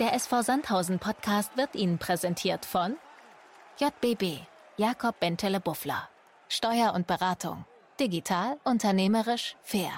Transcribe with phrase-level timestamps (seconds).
[0.00, 2.96] Der SV Sandhausen Podcast wird Ihnen präsentiert von
[3.78, 4.38] JBB,
[4.78, 6.08] Jakob Bentele Buffler.
[6.48, 7.66] Steuer und Beratung.
[8.00, 9.90] Digital, unternehmerisch, fair.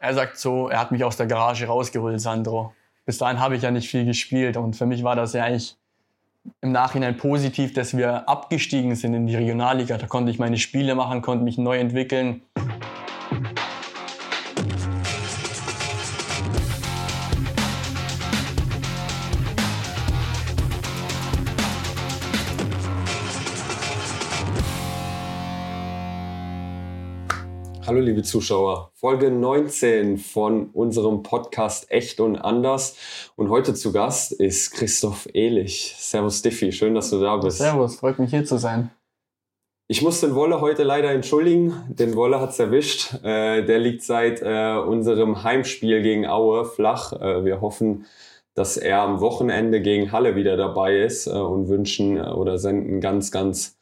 [0.00, 2.74] Er sagt so, er hat mich aus der Garage rausgeholt, Sandro.
[3.06, 5.76] Bis dahin habe ich ja nicht viel gespielt und für mich war das ja eigentlich
[6.60, 9.98] im Nachhinein positiv, dass wir abgestiegen sind in die Regionalliga.
[9.98, 12.42] Da konnte ich meine Spiele machen, konnte mich neu entwickeln.
[27.92, 32.96] Hallo liebe Zuschauer, Folge 19 von unserem Podcast Echt und Anders.
[33.36, 35.94] Und heute zu Gast ist Christoph Ehlich.
[35.98, 37.58] Servus Diffi, schön, dass du da bist.
[37.58, 38.90] Servus, freut mich hier zu sein.
[39.88, 41.74] Ich muss den Wolle heute leider entschuldigen.
[41.90, 43.12] Den Wolle hat's erwischt.
[43.24, 47.12] Äh, der liegt seit äh, unserem Heimspiel gegen Aue flach.
[47.12, 48.06] Äh, wir hoffen,
[48.54, 53.02] dass er am Wochenende gegen Halle wieder dabei ist äh, und wünschen äh, oder senden
[53.02, 53.76] ganz, ganz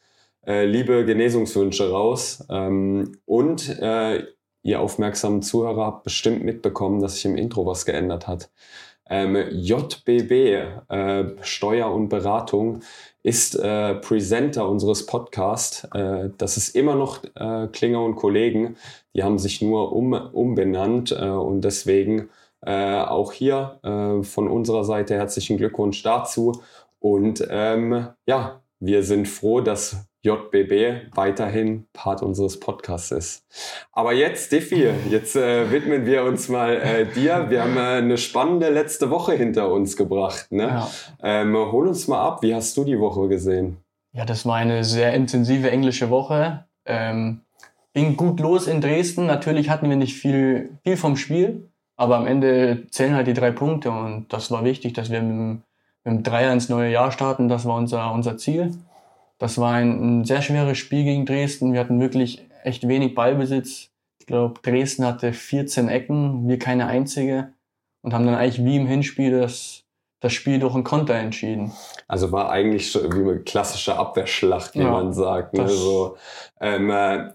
[0.47, 2.45] äh, liebe Genesungswünsche raus.
[2.51, 4.25] Ähm, und äh,
[4.63, 8.51] ihr aufmerksamen Zuhörer habt bestimmt mitbekommen, dass sich im Intro was geändert hat.
[9.09, 10.31] Ähm, JBB,
[10.89, 12.81] äh, Steuer und Beratung,
[13.23, 15.85] ist äh, Presenter unseres Podcasts.
[15.93, 18.77] Äh, das ist immer noch äh, Klinger und Kollegen.
[19.15, 22.31] Die haben sich nur um, umbenannt äh, und deswegen
[22.63, 26.63] äh, auch hier äh, von unserer Seite herzlichen Glückwunsch dazu.
[27.01, 33.47] Und ähm, ja, wir sind froh, dass JBB weiterhin Part unseres Podcasts ist.
[33.93, 37.47] Aber jetzt, Diffi, jetzt äh, widmen wir uns mal äh, dir.
[37.49, 40.53] Wir haben äh, eine spannende letzte Woche hinter uns gebracht.
[40.53, 40.65] Ne?
[40.65, 40.91] Ja.
[41.23, 43.79] Ähm, hol uns mal ab, wie hast du die Woche gesehen?
[44.13, 46.65] Ja, das war eine sehr intensive englische Woche.
[46.85, 47.41] Ähm,
[47.95, 49.27] ging gut los in Dresden.
[49.27, 53.53] Natürlich hatten wir nicht viel, viel vom Spiel, aber am Ende zählen halt die drei
[53.53, 55.63] Punkte und das war wichtig, dass wir mit dem,
[56.05, 57.49] mit dem Dreier ins neue Jahr starten.
[57.49, 58.75] Das war unser, unser Ziel.
[59.41, 61.73] Das war ein, ein sehr schweres Spiel gegen Dresden.
[61.73, 63.89] Wir hatten wirklich echt wenig Ballbesitz.
[64.21, 67.55] Ich glaube, Dresden hatte 14 Ecken, wir keine einzige
[68.03, 69.85] und haben dann eigentlich wie im Hinspiel das,
[70.21, 71.73] das Spiel durch einen Konter entschieden.
[72.07, 75.55] Also war eigentlich wie eine klassische Abwehrschlacht, wie ja, man sagt.
[75.55, 75.69] Ne?
[75.69, 76.17] So,
[76.61, 77.31] ähm, äh,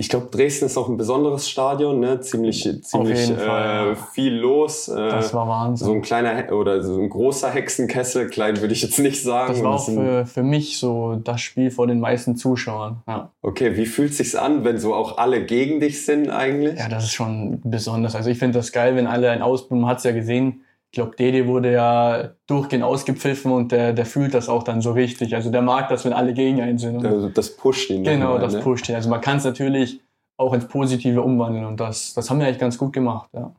[0.00, 2.20] ich glaube, Dresden ist auch ein besonderes Stadion, ne?
[2.20, 4.86] Ziemlich, ziemlich äh, viel los.
[4.86, 5.86] Äh, das war Wahnsinn.
[5.88, 9.54] So ein kleiner oder so ein großer Hexenkessel, klein würde ich jetzt nicht sagen.
[9.54, 13.02] Das war auch für, für mich so das Spiel vor den meisten Zuschauern.
[13.08, 13.32] Ja.
[13.42, 16.78] Okay, wie fühlt sich's an, wenn so auch alle gegen dich sind eigentlich?
[16.78, 18.14] Ja, das ist schon besonders.
[18.14, 20.60] Also ich finde das geil, wenn alle ein Ausbruch, man hat's ja gesehen,
[20.90, 24.92] ich glaube, Dede wurde ja durchgehend ausgepfiffen und der, der fühlt das auch dann so
[24.92, 25.34] richtig.
[25.34, 27.04] Also der mag das, wenn alle gegen einen sind.
[27.04, 28.04] Also das pusht ihn.
[28.04, 28.60] Genau, mal, das ne?
[28.60, 28.94] pusht ihn.
[28.94, 30.00] Also man kann es natürlich
[30.38, 33.52] auch ins Positive umwandeln und das, das haben wir eigentlich ganz gut gemacht, ja.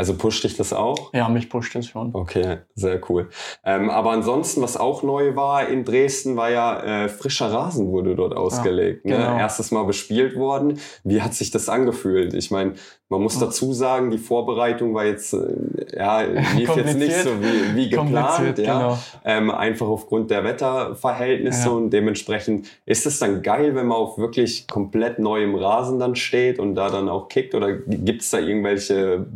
[0.00, 1.12] Also pusht dich das auch?
[1.12, 2.14] Ja, mich pusht es schon.
[2.14, 3.28] Okay, sehr cool.
[3.66, 8.16] Ähm, aber ansonsten, was auch neu war in Dresden, war ja äh, frischer Rasen wurde
[8.16, 9.04] dort ausgelegt.
[9.04, 9.16] Ja, ne?
[9.18, 9.34] genau.
[9.34, 9.40] ne?
[9.40, 10.80] Erstes Mal bespielt worden.
[11.04, 12.32] Wie hat sich das angefühlt?
[12.32, 12.76] Ich meine,
[13.10, 16.20] man muss dazu sagen, die Vorbereitung war jetzt, äh, ja,
[16.56, 18.56] lief jetzt nicht so wie, wie geplant.
[18.58, 18.78] Ja?
[18.78, 18.98] Genau.
[19.24, 21.74] Ähm, einfach aufgrund der Wetterverhältnisse ja.
[21.74, 26.60] und dementsprechend ist es dann geil, wenn man auf wirklich komplett neuem Rasen dann steht
[26.60, 29.26] und da dann auch kickt oder gibt es da irgendwelche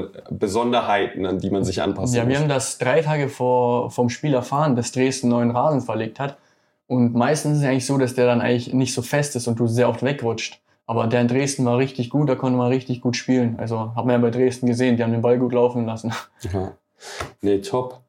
[0.00, 2.32] besondere Besonderheiten, an die man sich anpassen ja, muss?
[2.32, 6.20] Ja, wir haben das drei Tage vor, vom Spiel erfahren, dass Dresden neuen Rasen verlegt
[6.20, 6.36] hat.
[6.86, 9.60] Und meistens ist es eigentlich so, dass der dann eigentlich nicht so fest ist und
[9.60, 10.60] du sehr oft wegrutscht.
[10.86, 13.54] Aber der in Dresden war richtig gut, da konnte man richtig gut spielen.
[13.58, 16.12] Also hat man ja bei Dresden gesehen, die haben den Ball gut laufen lassen.
[16.52, 16.72] Ja.
[17.40, 18.00] Nee, top.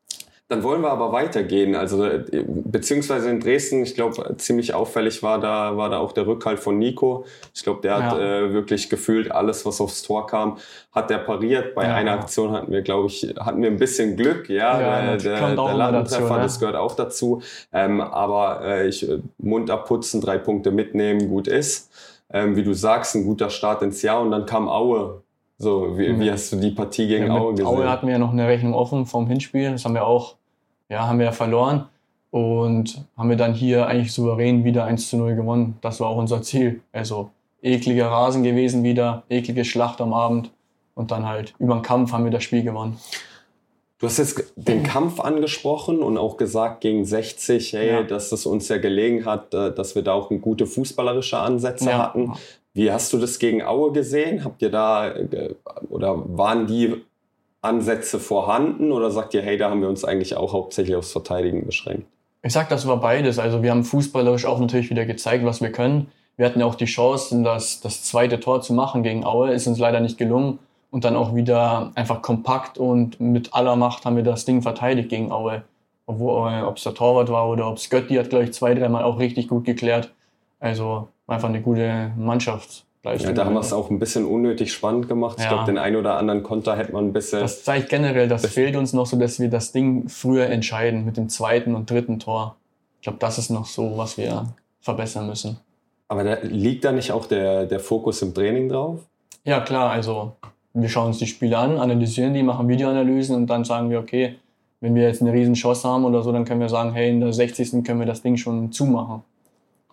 [0.51, 1.75] Dann wollen wir aber weitergehen.
[1.75, 2.07] Also
[2.45, 6.77] beziehungsweise in Dresden, ich glaube, ziemlich auffällig war da war da auch der Rückhalt von
[6.77, 7.25] Nico.
[7.53, 8.19] Ich glaube, der hat ja.
[8.19, 10.57] äh, wirklich gefühlt alles, was aufs Tor kam,
[10.91, 11.73] hat der pariert.
[11.73, 14.49] Bei ja, einer Aktion hatten wir, glaube ich, hatten wir ein bisschen Glück.
[14.49, 17.41] Ja, ja der, der, der Ladentreffer, das gehört auch dazu.
[17.71, 21.89] Ähm, aber äh, ich Mund abputzen, drei Punkte mitnehmen, gut ist
[22.33, 25.23] ähm, wie du sagst, ein guter Start ins Jahr und dann kam Aue.
[25.57, 27.67] So, wie, wie hast du die Partie gegen ja, Aue gesehen?
[27.67, 29.71] Aue hatten wir ja noch eine Rechnung offen vom Hinspiel.
[29.71, 30.37] Das haben wir auch,
[30.91, 31.87] ja, haben wir ja verloren.
[32.29, 35.77] Und haben wir dann hier eigentlich souverän wieder 1 zu 0 gewonnen.
[35.81, 36.81] Das war auch unser Ziel.
[36.93, 40.51] Also ekliger Rasen gewesen wieder, eklige Schlacht am Abend.
[40.93, 42.97] Und dann halt über den Kampf haben wir das Spiel gewonnen.
[43.99, 48.03] Du hast jetzt den Kampf angesprochen und auch gesagt gegen 60, hey, ja.
[48.03, 51.99] dass es uns ja gelegen hat, äh, dass wir da auch gute fußballerische Ansätze ja.
[51.99, 52.33] hatten.
[52.73, 54.43] Wie hast du das gegen Aue gesehen?
[54.43, 55.53] Habt ihr da äh,
[55.89, 56.95] oder waren die
[57.61, 61.65] Ansätze vorhanden oder sagt ihr, hey, da haben wir uns eigentlich auch hauptsächlich aufs Verteidigen
[61.65, 62.07] beschränkt?
[62.43, 63.37] Ich sag, das war beides.
[63.37, 66.11] Also wir haben fußballerisch auch natürlich wieder gezeigt, was wir können.
[66.37, 69.77] Wir hatten auch die Chance, das, das zweite Tor zu machen gegen Aue, ist uns
[69.77, 70.59] leider nicht gelungen.
[70.91, 75.09] und dann auch wieder einfach kompakt und mit aller Macht haben wir das Ding verteidigt
[75.09, 75.63] gegen Aue.
[76.05, 79.17] Ob es der Torwart war oder ob es Götti hat, glaube ich, zwei, dreimal auch
[79.17, 80.11] richtig gut geklärt.
[80.59, 82.83] Also einfach eine gute Mannschaft.
[83.03, 85.39] Ja, da haben wir es auch ein bisschen unnötig spannend gemacht.
[85.39, 85.45] Ja.
[85.45, 87.39] Ich glaube, den einen oder anderen Konter hätte man ein bisschen.
[87.39, 91.17] Das zeigt generell, das fehlt uns noch so, dass wir das Ding früher entscheiden mit
[91.17, 92.57] dem zweiten und dritten Tor.
[92.97, 95.57] Ich glaube, das ist noch so, was wir verbessern müssen.
[96.07, 98.99] Aber da liegt da nicht auch der, der Fokus im Training drauf?
[99.45, 99.91] Ja, klar.
[99.91, 100.33] Also
[100.73, 104.35] wir schauen uns die Spiele an, analysieren die, machen Videoanalysen und dann sagen wir, okay,
[104.79, 107.19] wenn wir jetzt eine riesen Chance haben oder so, dann können wir sagen, hey, in
[107.19, 107.83] der 60.
[107.83, 109.23] können wir das Ding schon zumachen.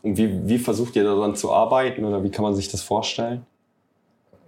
[0.03, 3.45] Und wie, wie versucht ihr daran zu arbeiten oder wie kann man sich das vorstellen?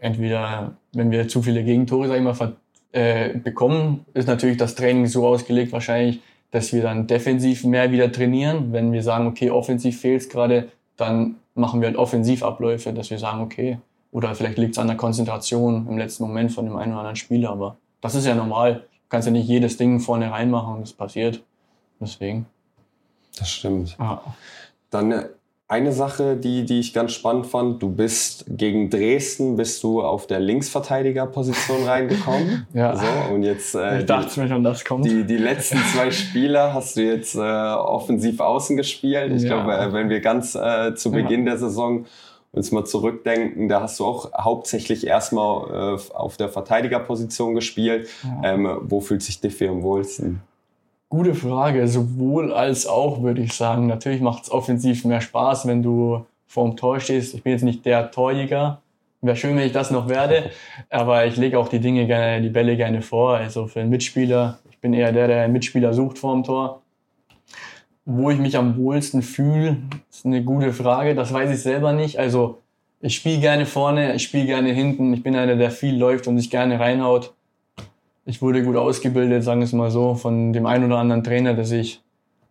[0.01, 2.57] Entweder, wenn wir zu viele Gegentore, sag ich mal,
[2.93, 6.21] äh, bekommen, ist natürlich das Training so ausgelegt wahrscheinlich,
[6.51, 8.73] dass wir dann defensiv mehr wieder trainieren.
[8.73, 13.19] Wenn wir sagen, okay, offensiv fehlt es gerade, dann machen wir halt Offensivabläufe, dass wir
[13.19, 13.79] sagen, okay,
[14.13, 17.17] oder vielleicht liegt es an der Konzentration im letzten Moment von dem einen oder anderen
[17.17, 18.75] Spieler, aber das ist ja normal.
[18.75, 21.43] Du kannst ja nicht jedes Ding vorne reinmachen, das passiert.
[22.01, 22.47] Deswegen.
[23.39, 23.95] Das stimmt.
[23.99, 24.21] Ah.
[24.91, 25.29] Dann äh,
[25.71, 30.27] eine Sache, die, die ich ganz spannend fand, du bist gegen Dresden, bist du auf
[30.27, 32.67] der Linksverteidigerposition reingekommen.
[32.75, 32.97] ja.
[32.97, 35.07] So, und jetzt, äh, ich dachte mir schon, das kommt.
[35.07, 39.33] Die, die letzten zwei Spieler hast du jetzt äh, offensiv außen gespielt.
[39.33, 39.63] Ich ja.
[39.63, 41.53] glaube, äh, wenn wir ganz äh, zu Beginn ja.
[41.53, 42.05] der Saison
[42.51, 48.09] uns mal zurückdenken, da hast du auch hauptsächlich erstmal äh, auf der Verteidigerposition gespielt.
[48.25, 48.55] Ja.
[48.55, 50.43] Ähm, wo fühlt sich Diffie am wohlsten?
[51.13, 53.89] Gute Frage, sowohl als auch, würde ich sagen.
[53.89, 57.35] Natürlich macht es offensiv mehr Spaß, wenn du vorm Tor stehst.
[57.35, 58.81] Ich bin jetzt nicht der Torjäger.
[59.21, 60.53] Wäre schön, wenn ich das noch werde.
[60.89, 63.37] Aber ich lege auch die Dinge gerne, die Bälle gerne vor.
[63.37, 64.61] Also für einen Mitspieler.
[64.71, 66.81] Ich bin eher der, der einen Mitspieler sucht vorm Tor.
[68.05, 69.79] Wo ich mich am wohlsten fühle,
[70.09, 71.17] ist eine gute Frage.
[71.17, 72.21] Das weiß ich selber nicht.
[72.21, 72.63] Also
[73.01, 75.13] ich spiele gerne vorne, ich spiele gerne hinten.
[75.13, 77.35] Ich bin einer, der viel läuft und sich gerne reinhaut
[78.31, 81.53] ich wurde gut ausgebildet, sagen wir es mal so, von dem einen oder anderen Trainer,
[81.53, 82.01] dass ich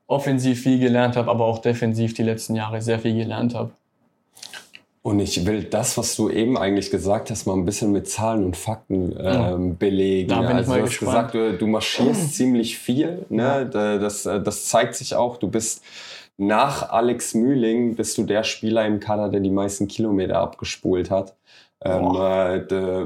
[0.07, 3.71] offensiv viel gelernt habe, aber auch defensiv die letzten Jahre sehr viel gelernt habe.
[5.01, 8.43] Und ich will das, was du eben eigentlich gesagt hast, mal ein bisschen mit Zahlen
[8.43, 10.27] und Fakten ähm, belegen.
[10.27, 13.25] Da bin also ich mal du hast gesagt, du, du marschierst ziemlich viel.
[13.29, 13.69] Ne?
[13.71, 15.37] Das, das zeigt sich auch.
[15.37, 15.81] Du bist
[16.35, 21.35] nach Alex Mühling bist du der Spieler im Kader, der die meisten Kilometer abgespult hat.
[21.81, 23.05] Ähm, äh,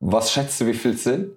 [0.00, 1.28] was schätzt du, wie viel es sind?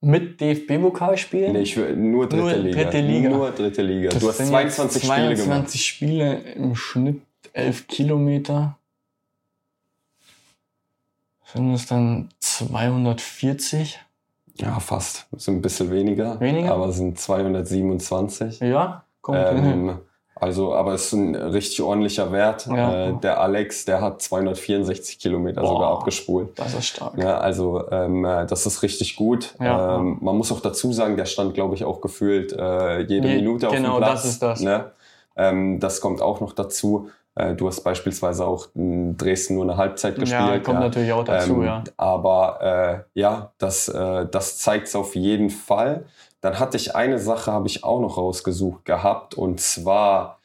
[0.00, 2.82] Mit DFB-Pokal Nee, ich will nur dritte nur Liga.
[2.82, 3.28] Dritte Liga.
[3.30, 4.10] Nur dritte Liga.
[4.10, 5.46] Das du hast 22 Spiele gemacht.
[5.46, 7.22] 22 Spiele im Schnitt
[7.52, 8.78] 11 Kilometer.
[11.52, 13.98] Sind es dann 240?
[14.60, 15.26] Ja, fast.
[15.36, 16.38] Sind ein bisschen weniger.
[16.40, 16.72] Weniger?
[16.72, 18.60] Aber sind 227.
[18.60, 19.98] Ja, kommt ähm, hin.
[20.40, 22.66] Also, aber es ist ein richtig ordentlicher Wert.
[22.66, 23.08] Ja.
[23.08, 26.58] Äh, der Alex, der hat 264 Kilometer Boah, sogar abgespult.
[26.58, 27.16] Das ist stark.
[27.18, 29.54] Ja, also ähm, äh, das ist richtig gut.
[29.60, 29.96] Ja.
[29.96, 33.36] Ähm, man muss auch dazu sagen, der stand, glaube ich, auch gefühlt äh, jede Je,
[33.36, 34.22] Minute auf genau, dem Platz.
[34.22, 34.60] Genau, das ist das.
[34.60, 34.90] Ne?
[35.36, 37.10] Ähm, das kommt auch noch dazu.
[37.38, 40.40] Äh, du hast beispielsweise auch in Dresden nur eine Halbzeit gespielt.
[40.40, 40.86] Ja, kommt ja.
[40.86, 41.84] natürlich auch dazu, ähm, ja.
[41.96, 46.04] Aber äh, ja, das, äh, das zeigt es auf jeden Fall.
[46.40, 49.34] Dann hatte ich eine Sache, habe ich auch noch rausgesucht gehabt.
[49.34, 50.40] Und zwar,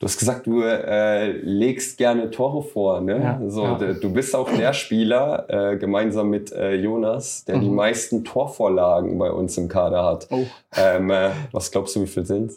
[0.00, 3.00] du hast gesagt, du äh, legst gerne Tore vor.
[3.00, 3.20] Ne?
[3.22, 3.92] Ja, so, ja.
[3.92, 7.60] Du bist auch der Spieler, äh, gemeinsam mit äh, Jonas, der mhm.
[7.60, 10.26] die meisten Torvorlagen bei uns im Kader hat.
[10.30, 10.44] Oh.
[10.76, 12.54] Ähm, äh, was glaubst du, wie viel sind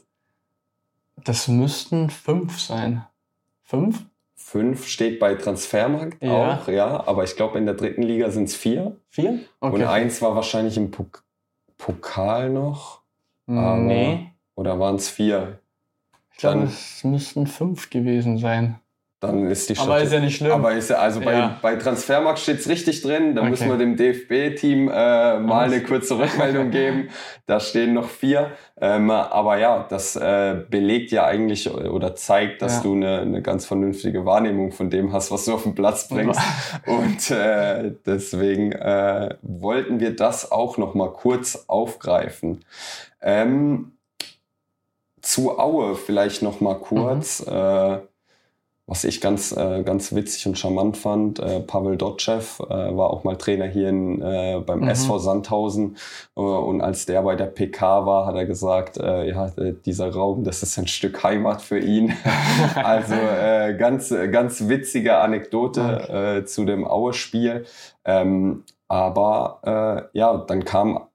[1.24, 3.04] Das müssten fünf sein.
[3.68, 4.06] Fünf?
[4.36, 6.32] Fünf steht bei Transfermarkt ja.
[6.54, 7.06] auch, ja.
[7.06, 8.96] Aber ich glaube, in der dritten Liga sind es vier.
[9.10, 9.42] Vier?
[9.60, 9.76] Okay.
[9.76, 11.24] Und eins war wahrscheinlich im Pok
[11.78, 13.02] Pokal noch.
[13.46, 14.32] Aber, nee.
[14.56, 15.60] Oder waren es vier?
[16.32, 18.80] Ich glaube, es müssten fünf gewesen sein.
[19.20, 19.88] Dann ist die Stadt.
[19.88, 20.52] Aber ist ja nicht schlimm.
[20.52, 21.58] Aber ist ja, also bei, ja.
[21.60, 23.34] bei Transfermarkt steht es richtig drin.
[23.34, 23.50] Da okay.
[23.50, 27.10] müssen wir dem DFB-Team äh, mal eine kurze Rückmeldung geben.
[27.48, 28.52] Da stehen noch vier.
[28.80, 32.84] Ähm, aber ja, das äh, belegt ja eigentlich oder zeigt, dass ja.
[32.84, 36.40] du eine, eine ganz vernünftige Wahrnehmung von dem hast, was du auf den Platz bringst.
[36.86, 42.64] Und äh, deswegen äh, wollten wir das auch noch mal kurz aufgreifen.
[43.20, 43.94] Ähm,
[45.22, 47.44] zu Aue vielleicht noch mal kurz.
[47.48, 47.54] Mhm.
[47.54, 47.98] Äh,
[48.88, 52.40] was ich ganz, äh, ganz witzig und charmant fand, äh, Pavel Dotschew
[52.70, 54.88] äh, war auch mal Trainer hier in, äh, beim mhm.
[54.88, 55.98] SV Sandhausen
[56.38, 60.14] äh, und als der bei der PK war, hat er gesagt, äh, ja, äh, dieser
[60.14, 62.14] Raum, das ist ein Stück Heimat für ihn.
[62.76, 66.38] also äh, ganz, ganz witzige Anekdote okay.
[66.38, 67.66] äh, zu dem Aue-Spiel.
[68.06, 71.07] Ähm, aber äh, ja, dann kam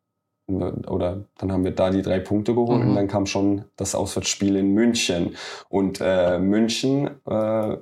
[0.46, 2.90] oder dann haben wir da die drei Punkte geholt mhm.
[2.90, 5.36] und dann kam schon das Auswärtsspiel in München.
[5.68, 7.76] Und äh, München äh,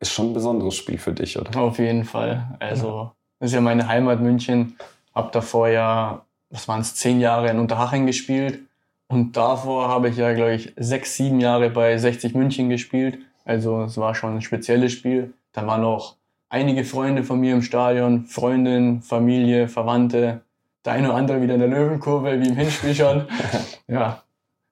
[0.00, 1.58] ist schon ein besonderes Spiel für dich, oder?
[1.58, 2.56] Auf jeden Fall.
[2.60, 4.76] Also, das ist ja meine Heimat München.
[5.14, 8.60] Hab davor ja, was waren es, zehn Jahre in Unterhaching gespielt.
[9.08, 13.18] Und davor habe ich ja, glaube ich, sechs, sieben Jahre bei 60 München gespielt.
[13.44, 15.34] Also es war schon ein spezielles Spiel.
[15.52, 16.16] Da waren auch
[16.48, 20.40] einige Freunde von mir im Stadion, Freundin, Familie, Verwandte.
[20.84, 23.26] Der eine oder andere wieder in der Löwenkurve, wie im Hinspiel schon.
[23.88, 24.22] ja,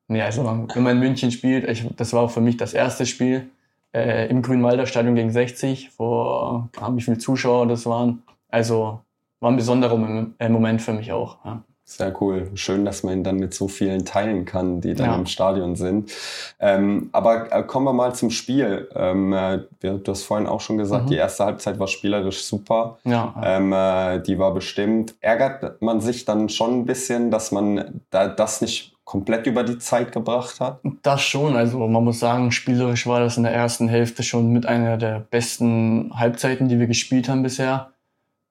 [0.09, 3.07] nee, also wenn man in München spielt, ich, das war auch für mich das erste
[3.07, 3.49] Spiel
[3.95, 8.23] äh, im Grünwalder Stadion gegen 60, vor wie viele Zuschauer das waren.
[8.49, 9.01] Also
[9.41, 11.39] war ein besonderer Moment für mich auch.
[11.45, 11.63] Ja.
[11.97, 12.51] Sehr cool.
[12.55, 15.15] Schön, dass man ihn dann mit so vielen teilen kann, die dann ja.
[15.17, 16.11] im Stadion sind.
[16.59, 18.89] Ähm, aber äh, kommen wir mal zum Spiel.
[18.95, 21.09] Ähm, äh, du hast vorhin auch schon gesagt, mhm.
[21.11, 22.99] die erste Halbzeit war spielerisch super.
[23.05, 23.35] Ja.
[23.45, 25.15] Ähm, äh, die war bestimmt.
[25.21, 29.79] Ärgert man sich dann schon ein bisschen, dass man da, das nicht komplett über die
[29.79, 30.81] Zeit gebracht hat?
[31.03, 31.57] Das schon.
[31.57, 35.21] Also man muss sagen, spielerisch war das in der ersten Hälfte schon mit einer der
[35.21, 37.91] besten Halbzeiten, die wir gespielt haben bisher.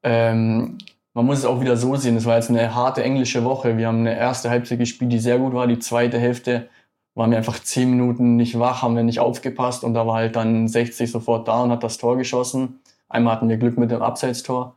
[0.03, 0.77] Ähm,
[1.13, 3.77] man muss es auch wieder so sehen, es war jetzt eine harte englische Woche.
[3.77, 5.67] Wir haben eine erste Halbzeit gespielt, die sehr gut war.
[5.67, 6.69] Die zweite Hälfte
[7.15, 10.35] waren wir einfach zehn Minuten nicht wach, haben wir nicht aufgepasst und da war halt
[10.35, 12.79] dann 60 sofort da und hat das Tor geschossen.
[13.09, 14.75] Einmal hatten wir Glück mit dem Abseitstor.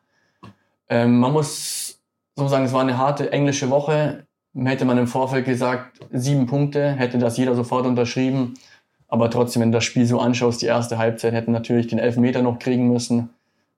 [0.89, 2.01] Ähm, man muss
[2.35, 4.27] so sagen, es war eine harte englische Woche.
[4.57, 8.55] Hätte man im Vorfeld gesagt, sieben Punkte, hätte das jeder sofort unterschrieben.
[9.09, 12.43] Aber trotzdem, wenn du das Spiel so anschaust, die erste Halbzeit hätten natürlich den Elfmeter
[12.43, 13.31] noch kriegen müssen.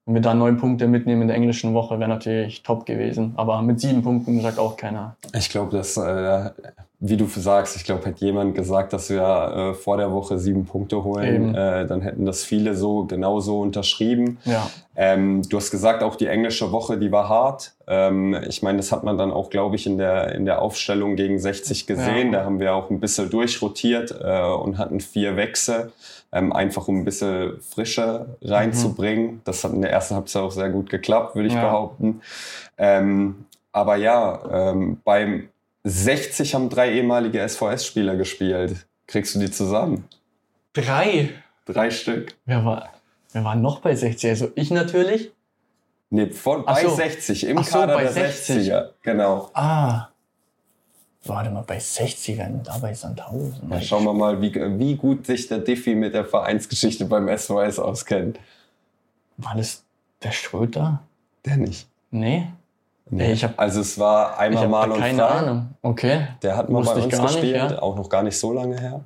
[0.07, 3.33] Wenn wir da neun Punkte mitnehmen in der englischen Woche, wäre natürlich top gewesen.
[3.37, 5.17] Aber mit sieben Punkten sagt auch keiner.
[5.35, 6.51] Ich glaube, dass, äh,
[6.99, 10.65] wie du sagst, ich glaube, hätte jemand gesagt, dass wir äh, vor der Woche sieben
[10.65, 14.39] Punkte holen, äh, dann hätten das viele so genauso unterschrieben.
[14.45, 14.71] Ja.
[14.97, 17.75] Ähm, du hast gesagt, auch die englische Woche, die war hart.
[17.87, 21.17] Ähm, ich meine, das hat man dann auch, glaube ich, in der, in der Aufstellung
[21.17, 22.33] gegen 60 gesehen.
[22.33, 22.39] Ja.
[22.39, 25.93] Da haben wir auch ein bisschen durchrotiert äh, und hatten vier Wechsel
[26.33, 29.27] ähm, einfach um ein bisschen Frische reinzubringen.
[29.27, 29.41] Mhm.
[29.45, 31.63] Das hat in der ersten Halbzeit auch sehr gut geklappt, würde ich ja.
[31.63, 32.23] behaupten.
[32.79, 35.49] Ähm, aber ja, ähm, beim
[35.89, 38.87] 60 haben drei ehemalige SVS-Spieler gespielt.
[39.07, 40.05] Kriegst du die zusammen?
[40.73, 41.31] Drei?
[41.65, 42.35] Drei Stück.
[42.45, 42.91] Wer war,
[43.33, 44.31] wer war noch bei 60?
[44.31, 45.31] Also ich natürlich.
[46.11, 46.95] Nee, von, bei so.
[46.95, 48.69] 60, im Ach Kader so, bei der 60.
[48.69, 49.51] 60er, genau.
[49.55, 50.09] Ah,
[51.29, 53.71] Warte mal, bei 60ern, da bei Sandhausen.
[53.71, 57.79] Ja, schauen wir mal, wie, wie gut sich der Diffi mit der Vereinsgeschichte beim SVS
[57.79, 58.39] auskennt.
[59.37, 59.83] War das
[60.23, 61.03] der Schröter?
[61.45, 61.89] Der nicht.
[62.11, 62.49] Nee.
[63.09, 65.29] Nee, ich hab, also es war einmal ich mal und keine frei.
[65.29, 65.69] Ahnung.
[65.83, 66.27] Okay.
[66.43, 67.83] Der hat mal bei uns gespielt, nicht, ja?
[67.83, 69.01] auch noch gar nicht so lange her.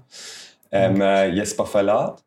[0.73, 2.23] Ähm, äh, Jesper Verlat.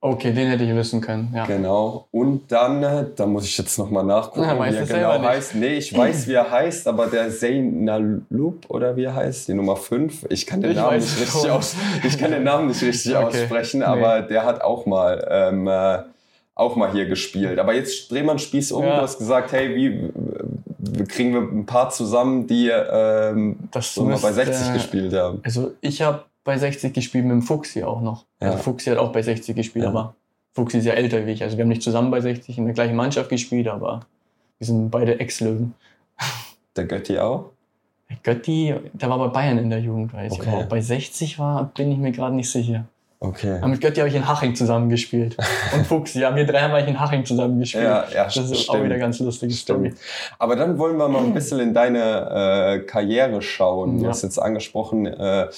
[0.00, 1.32] Okay, den hätte ich wissen können.
[1.34, 1.46] Ja.
[1.46, 2.08] Genau.
[2.10, 5.54] Und dann, äh, da muss ich jetzt nochmal nachgucken, ja, wie er genau heißt.
[5.54, 9.76] Nee, ich weiß, wie er heißt, aber der Zainaloop oder wie er heißt, die Nummer
[9.76, 10.26] 5.
[10.28, 11.74] Ich kann den ich Namen nicht richtig aus,
[12.06, 13.24] ich kann den Namen nicht richtig okay.
[13.24, 13.86] aussprechen, nee.
[13.86, 16.00] aber der hat auch mal ähm, äh,
[16.54, 17.58] auch mal hier gespielt.
[17.58, 18.84] Aber jetzt drehen wir einen Spieß um.
[18.84, 18.96] Ja.
[18.96, 20.12] Du hast gesagt, hey, wie
[21.08, 25.40] kriegen wir ein paar zusammen, die ähm, das so mal bei 60 gespielt haben?
[25.44, 28.26] Also ich habe bei 60 gespielt mit dem Fuchsi auch noch.
[28.40, 28.50] Ja.
[28.50, 29.90] Also Fuchsi hat auch bei 60 gespielt, ja.
[29.90, 30.14] aber
[30.52, 31.42] Fuchsi ist ja älter wie ich.
[31.42, 34.00] Also wir haben nicht zusammen bei 60 in der gleichen Mannschaft gespielt, aber
[34.58, 35.74] wir sind beide Ex-Löwen.
[36.76, 37.50] Der Götti auch?
[38.08, 40.42] Der Götti, der war bei Bayern in der Jugend, weiß okay.
[40.42, 40.48] ich.
[40.48, 42.84] Aber bei 60 war, bin ich mir gerade nicht sicher.
[43.24, 43.56] Okay.
[43.58, 45.36] Aber mit Götti habe ich in Haching zusammengespielt.
[45.74, 47.84] Und Fuchsi, ja, wir drei haben eigentlich in Haching zusammengespielt.
[47.84, 48.78] Ja, ja, das ist stimmt.
[48.78, 49.58] auch wieder ganz lustig.
[49.58, 49.94] Story.
[50.38, 53.98] Aber dann wollen wir mal ein bisschen in deine äh, Karriere schauen.
[53.98, 54.10] Du ja.
[54.10, 55.48] hast jetzt angesprochen, äh,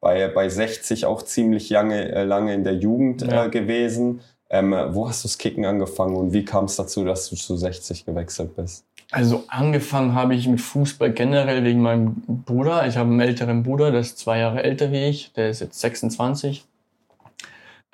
[0.00, 3.44] bei, bei 60 auch ziemlich lange, äh, lange in der Jugend äh, ja.
[3.46, 4.20] äh, gewesen.
[4.48, 7.56] Ähm, wo hast du das Kicken angefangen und wie kam es dazu, dass du zu
[7.56, 8.84] 60 gewechselt bist?
[9.10, 12.86] Also angefangen habe ich mit Fußball generell wegen meinem Bruder.
[12.86, 15.80] Ich habe einen älteren Bruder, der ist zwei Jahre älter wie ich, der ist jetzt
[15.80, 16.64] 26.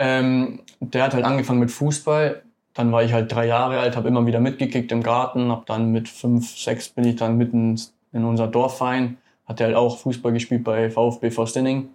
[0.05, 2.43] Ähm, der hat halt angefangen mit Fußball.
[2.75, 5.93] Dann war ich halt drei Jahre alt, habe immer wieder mitgekickt im Garten, habe dann
[5.93, 7.81] mit fünf, sechs bin ich dann mitten
[8.13, 9.19] in unser Dorfverein.
[9.47, 11.91] Hat er halt auch Fußball gespielt bei VfB Forstinning.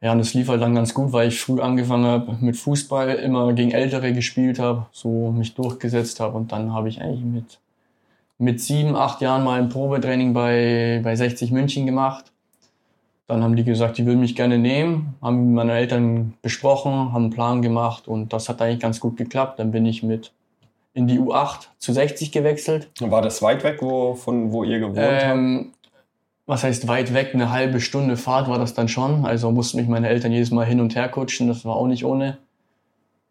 [0.00, 3.10] Ja, und das lief halt dann ganz gut, weil ich früh angefangen habe mit Fußball,
[3.16, 7.60] immer gegen Ältere gespielt habe, so mich durchgesetzt habe und dann habe ich eigentlich mit,
[8.38, 12.32] mit sieben, acht Jahren mal ein Probetraining bei, bei 60 München gemacht.
[13.30, 17.24] Dann haben die gesagt, die würden mich gerne nehmen, haben mit meinen Eltern besprochen, haben
[17.24, 19.58] einen Plan gemacht und das hat eigentlich ganz gut geklappt.
[19.58, 20.32] Dann bin ich mit
[20.92, 22.90] in die U8 zu 60 gewechselt.
[23.00, 25.80] War das weit weg, wo, von wo ihr gewohnt ähm, habt?
[26.46, 29.24] was heißt weit weg, eine halbe Stunde Fahrt war das dann schon.
[29.24, 32.04] Also mussten mich meine Eltern jedes Mal hin und her kutschen, das war auch nicht
[32.04, 32.38] ohne.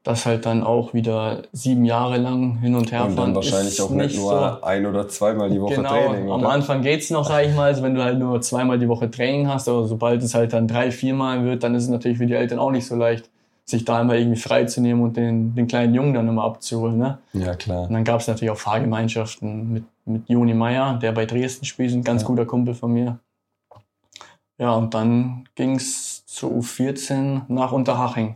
[0.03, 3.09] Das halt dann auch wieder sieben Jahre lang hin und her fahren.
[3.11, 6.25] Und dann wahrscheinlich auch nicht nur so ein oder zweimal die Woche genau, Training.
[6.29, 6.35] Oder?
[6.35, 9.11] Am Anfang geht's noch, sag ich mal, also wenn du halt nur zweimal die Woche
[9.11, 12.25] Training hast, aber sobald es halt dann drei, viermal wird, dann ist es natürlich für
[12.27, 13.29] die Eltern auch nicht so leicht,
[13.65, 16.97] sich da immer irgendwie freizunehmen und den, den kleinen Jungen dann immer abzuholen.
[16.97, 17.17] Ne?
[17.33, 17.83] Ja, klar.
[17.83, 21.91] Und dann gab es natürlich auch Fahrgemeinschaften mit, mit Joni Meyer, der bei Dresden spielt,
[21.93, 22.27] ein ganz Ja.
[22.29, 23.19] guter Kumpel von mir.
[24.57, 28.33] Ja, und dann ging es zu U14 nach Unterhaching.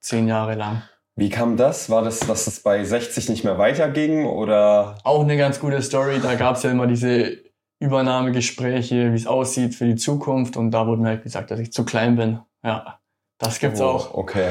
[0.00, 0.82] Zehn Jahre lang.
[1.20, 1.90] Wie kam das?
[1.90, 4.96] War das, dass es bei 60 nicht mehr weiterging oder?
[5.04, 6.18] Auch eine ganz gute Story.
[6.22, 7.36] Da gab es ja immer diese
[7.78, 10.56] Übernahmegespräche, wie es aussieht für die Zukunft.
[10.56, 12.38] Und da wurde mir halt gesagt, dass ich zu klein bin.
[12.64, 13.00] Ja,
[13.36, 14.14] das gibt's Oh, auch.
[14.14, 14.48] Okay.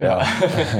[0.00, 0.26] Ja.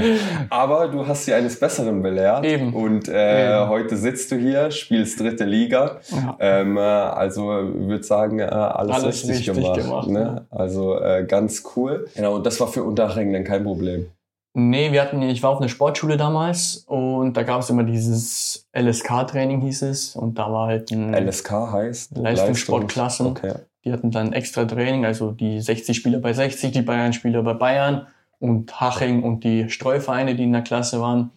[0.50, 2.44] Aber du hast sie eines Besseren belehrt.
[2.44, 2.74] Eben.
[2.74, 3.68] Und äh, Eben.
[3.68, 6.00] heute sitzt du hier, spielst dritte Liga.
[6.10, 6.36] Ja.
[6.40, 9.80] Ähm, äh, also würde sagen, äh, alles, Alles richtig, richtig gemacht.
[9.80, 10.46] gemacht, ne?
[10.50, 12.08] Also äh, ganz cool.
[12.16, 14.06] Genau, und das war für Unterhaching dann kein Problem.
[14.52, 18.68] Nee, wir hatten, ich war auf einer Sportschule damals und da gab es immer dieses
[18.76, 20.16] LSK-Training, hieß es.
[20.16, 22.16] Und da war halt ein, LSK heißt?
[22.16, 23.26] Leistungssportklassen.
[23.28, 23.54] Okay.
[23.84, 28.08] die hatten dann extra Training, also die 60 Spieler bei 60, die Bayern-Spieler bei Bayern
[28.40, 31.30] und Haching und die Streuvereine, die in der Klasse waren,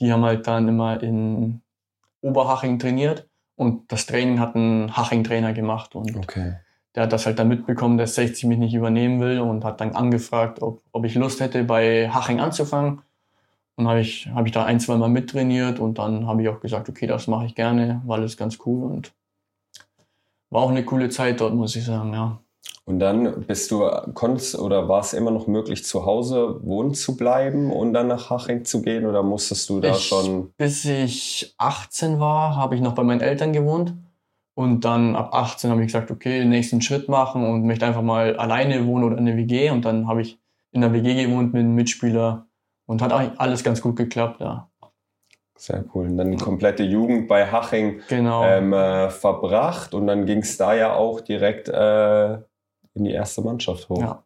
[0.00, 1.60] die haben halt dann immer in
[2.22, 6.54] Oberhaching trainiert und das Training hat ein Haching-Trainer gemacht und Okay.
[6.94, 9.94] Der hat das halt dann mitbekommen, dass 60 mich nicht übernehmen will und hat dann
[9.96, 13.02] angefragt, ob, ob ich Lust hätte, bei Haching anzufangen.
[13.76, 16.60] Und habe ich, hab ich da ein, zwei Mal mittrainiert und dann habe ich auch
[16.60, 19.12] gesagt, okay, das mache ich gerne, war alles ganz cool und
[20.50, 22.38] war auch eine coole Zeit dort, muss ich sagen, ja.
[22.84, 23.80] Und dann bist du,
[24.12, 28.30] konntest oder war es immer noch möglich, zu Hause wohnen zu bleiben und dann nach
[28.30, 30.52] Haching zu gehen oder musstest du da Ich- schon?
[30.56, 33.94] Bis ich 18 war, habe ich noch bei meinen Eltern gewohnt.
[34.54, 38.02] Und dann ab 18 habe ich gesagt, okay, den nächsten Schritt machen und möchte einfach
[38.02, 39.70] mal alleine wohnen oder in der WG.
[39.70, 40.38] Und dann habe ich
[40.70, 42.46] in der WG gewohnt mit einem Mitspieler
[42.86, 44.70] und hat eigentlich alles ganz gut geklappt, ja.
[45.56, 46.08] Sehr cool.
[46.08, 48.44] Und dann die komplette Jugend bei Haching Genau.
[48.44, 52.34] ähm, äh, verbracht und dann ging es da ja auch direkt äh,
[52.94, 54.00] in die erste Mannschaft hoch.
[54.00, 54.24] Ja.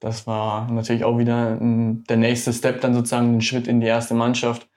[0.00, 3.86] Das war natürlich auch wieder ein, der nächste Step, dann sozusagen ein Schritt in die
[3.86, 4.68] erste Mannschaft.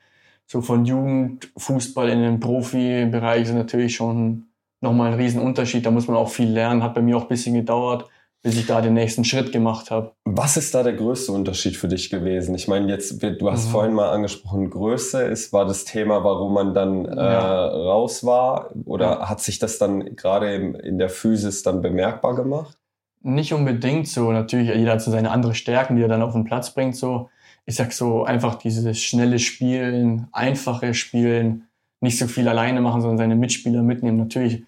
[0.45, 4.48] So von Jugendfußball in den Profibereich ist natürlich schon
[4.81, 5.85] nochmal ein Riesenunterschied.
[5.85, 6.83] Da muss man auch viel lernen.
[6.83, 8.05] Hat bei mir auch ein bisschen gedauert,
[8.41, 10.13] bis ich da den nächsten Schritt gemacht habe.
[10.25, 12.55] Was ist da der größte Unterschied für dich gewesen?
[12.55, 13.71] Ich meine, jetzt, du hast Mhm.
[13.71, 17.65] vorhin mal angesprochen, Größe ist, war das Thema, warum man dann äh, Ja.
[17.67, 18.69] raus war?
[18.85, 19.29] Oder Ja.
[19.29, 22.77] hat sich das dann gerade in der Physis dann bemerkbar gemacht?
[23.21, 24.31] Nicht unbedingt so.
[24.31, 26.95] Natürlich, jeder hat so seine andere Stärken, die er dann auf den Platz bringt.
[26.95, 27.29] So,
[27.65, 31.65] ich sag so einfach dieses schnelle Spielen, einfache Spielen,
[32.01, 34.17] nicht so viel alleine machen, sondern seine Mitspieler mitnehmen.
[34.17, 34.63] Natürlich,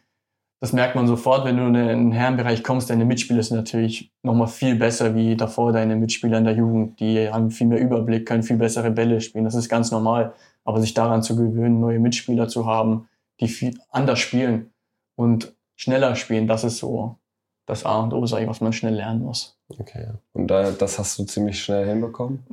[0.59, 2.89] das merkt man sofort, wenn du in den Herrenbereich kommst.
[2.89, 6.99] Deine Mitspieler sind natürlich nochmal viel besser wie davor deine Mitspieler in der Jugend.
[6.99, 9.45] Die haben viel mehr Überblick, können viel bessere Bälle spielen.
[9.45, 10.33] Das ist ganz normal.
[10.63, 13.07] Aber sich daran zu gewöhnen, neue Mitspieler zu haben,
[13.39, 14.71] die viel anders spielen
[15.15, 17.17] und schneller spielen, das ist so
[17.65, 19.57] das A und O, sag ich, was man schnell lernen muss.
[19.79, 20.09] Okay.
[20.33, 22.43] Und da, das hast du ziemlich schnell hinbekommen?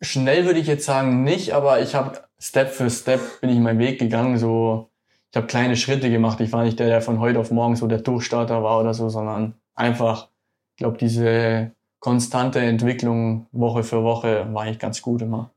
[0.00, 3.78] Schnell würde ich jetzt sagen nicht, aber ich habe Step für Step bin ich meinen
[3.78, 4.36] Weg gegangen.
[4.38, 4.90] So,
[5.30, 6.40] ich habe kleine Schritte gemacht.
[6.40, 9.08] Ich war nicht der, der von heute auf morgen so der Durchstarter war oder so,
[9.08, 10.28] sondern einfach,
[10.74, 15.50] ich glaube, diese konstante Entwicklung Woche für Woche war eigentlich ganz gut immer.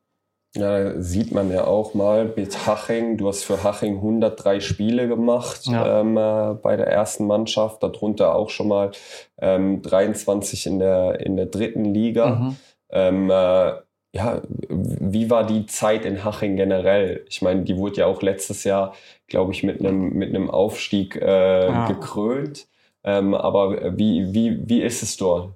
[0.56, 3.18] Ja, da sieht man ja auch mal mit Haching.
[3.18, 6.02] Du hast für Haching 103 Spiele gemacht Ja.
[6.02, 8.92] ähm, äh, bei der ersten Mannschaft, darunter auch schon mal
[9.38, 12.30] ähm, 23 in der, in der dritten Liga.
[12.32, 12.56] Mhm.
[12.90, 13.74] Ähm, äh,
[14.14, 17.26] ja, wie war die Zeit in Haching generell?
[17.30, 18.94] Ich meine, die wurde ja auch letztes Jahr,
[19.28, 21.88] glaube ich, mit einem mit einem Aufstieg äh, Ja.
[21.88, 22.68] gekrönt.
[23.04, 25.54] Ähm, aber wie, wie, wie ist es dort?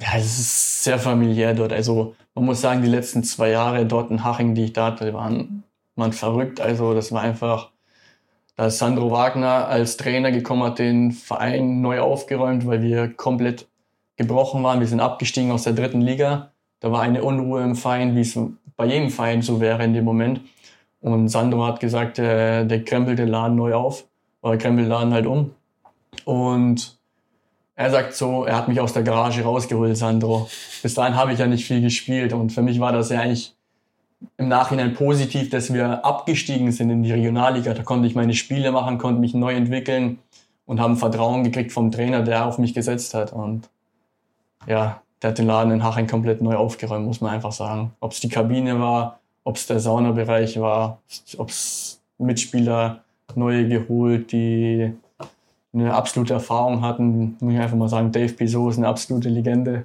[0.00, 1.72] Ja, es ist sehr familiär dort.
[1.72, 5.12] Also man muss sagen, die letzten zwei Jahre dort in Haching, die ich da hatte,
[5.14, 5.62] waren,
[5.94, 6.60] waren verrückt.
[6.60, 7.70] Also das war einfach,
[8.56, 13.68] da Sandro Wagner als Trainer gekommen, hat den Verein neu aufgeräumt, weil wir komplett
[14.16, 14.80] gebrochen waren.
[14.80, 16.50] Wir sind abgestiegen aus der dritten Liga.
[16.84, 18.38] Da war eine Unruhe im Verein, wie es
[18.76, 20.42] bei jedem Verein so wäre in dem Moment.
[21.00, 24.04] Und Sandro hat gesagt, äh, der krempelt den Laden neu auf,
[24.42, 25.54] oder krempelt den Laden halt um.
[26.26, 26.98] Und
[27.74, 30.50] er sagt so, er hat mich aus der Garage rausgeholt, Sandro.
[30.82, 33.56] Bis dahin habe ich ja nicht viel gespielt und für mich war das ja eigentlich
[34.36, 37.72] im Nachhinein positiv, dass wir abgestiegen sind in die Regionalliga.
[37.72, 40.18] Da konnte ich meine Spiele machen, konnte mich neu entwickeln
[40.66, 43.32] und haben Vertrauen gekriegt vom Trainer, der auf mich gesetzt hat.
[43.32, 43.70] Und
[44.66, 47.92] ja, der hat den Laden in Haching komplett neu aufgeräumt, muss man einfach sagen.
[48.00, 50.98] Ob es die Kabine war, ob es der Saunabereich war,
[51.38, 53.00] ob es Mitspieler
[53.34, 54.92] neue geholt, die
[55.72, 59.84] eine absolute Erfahrung hatten, muss ich einfach mal sagen, Dave Piso ist eine absolute Legende.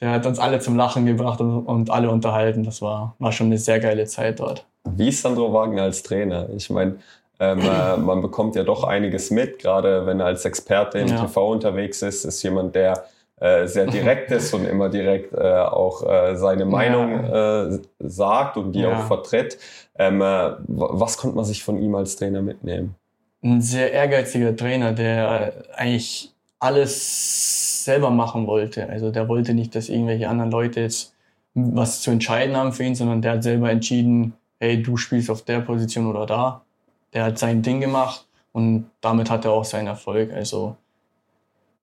[0.00, 2.64] Der hat uns alle zum Lachen gebracht und, alle unterhalten.
[2.64, 4.66] Das war, war schon eine sehr geile Zeit dort.
[4.84, 6.48] Wie ist Sandro Wagner als Trainer?
[6.54, 6.96] Ich meine,
[7.38, 11.24] ähm, äh, man bekommt ja doch einiges mit, gerade wenn er als Experte im Ja.
[11.24, 13.04] TV unterwegs ist, ist jemand, der
[13.40, 18.72] äh, sehr direkt ist und immer direkt äh, auch äh, seine Meinung äh, sagt und
[18.72, 18.98] die Ja.
[18.98, 19.58] auch vertritt.
[19.98, 22.94] Ähm, äh, was konnte man sich von ihm als Trainer mitnehmen?
[23.42, 28.88] ein sehr ehrgeiziger Trainer, der eigentlich alles selber machen wollte.
[28.88, 31.14] Also der wollte nicht, dass irgendwelche anderen Leute jetzt
[31.54, 35.42] was zu entscheiden haben für ihn, sondern der hat selber entschieden, hey, du spielst auf
[35.42, 36.62] der Position oder da.
[37.12, 40.32] Der hat sein Ding gemacht und damit hat er auch seinen Erfolg.
[40.32, 40.76] Also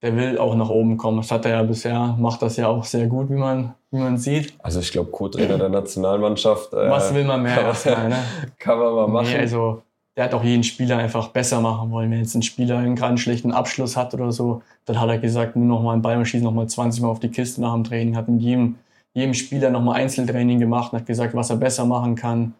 [0.03, 1.17] der will auch nach oben kommen.
[1.17, 4.17] Das hat er ja bisher, macht das ja auch sehr gut, wie man, wie man
[4.17, 4.53] sieht.
[4.61, 6.73] Also ich glaube, Co-Trainer der Nationalmannschaft.
[6.73, 8.17] Äh, Was will man mehr kann, erstmal, ne?
[8.59, 9.27] kann man mal machen.
[9.31, 9.81] Nee, also
[10.17, 12.11] der hat auch jeden Spieler einfach besser machen wollen.
[12.11, 15.19] Wenn jetzt ein Spieler einen gerade einen schlechten Abschluss hat oder so, dann hat er
[15.19, 17.61] gesagt, nur noch mal einen Ball und schießt noch mal 20 Mal auf die Kiste
[17.61, 18.17] nach dem Training.
[18.17, 18.75] Hat mit jedem,
[19.13, 22.55] jedem Spieler noch mal Einzeltraining gemacht und hat gesagt, was er besser machen kann.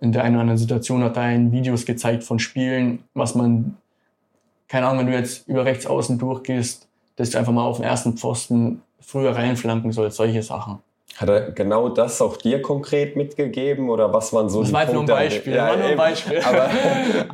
[0.00, 3.76] In der einen oder anderen Situation hat er einen Videos gezeigt von Spielen, was man,
[4.70, 7.84] keine Ahnung, wenn du jetzt über rechts außen durchgehst, dass du einfach mal auf den
[7.84, 10.78] ersten Pfosten früher reinflanken sollst, solche Sachen.
[11.16, 14.82] Hat er genau das auch dir konkret mitgegeben oder was waren so Das die war
[14.82, 15.24] jetzt nur ein Punkte?
[15.24, 15.96] Beispiel, war nur ein.
[15.96, 16.40] Beispiel.
[16.44, 16.70] Aber,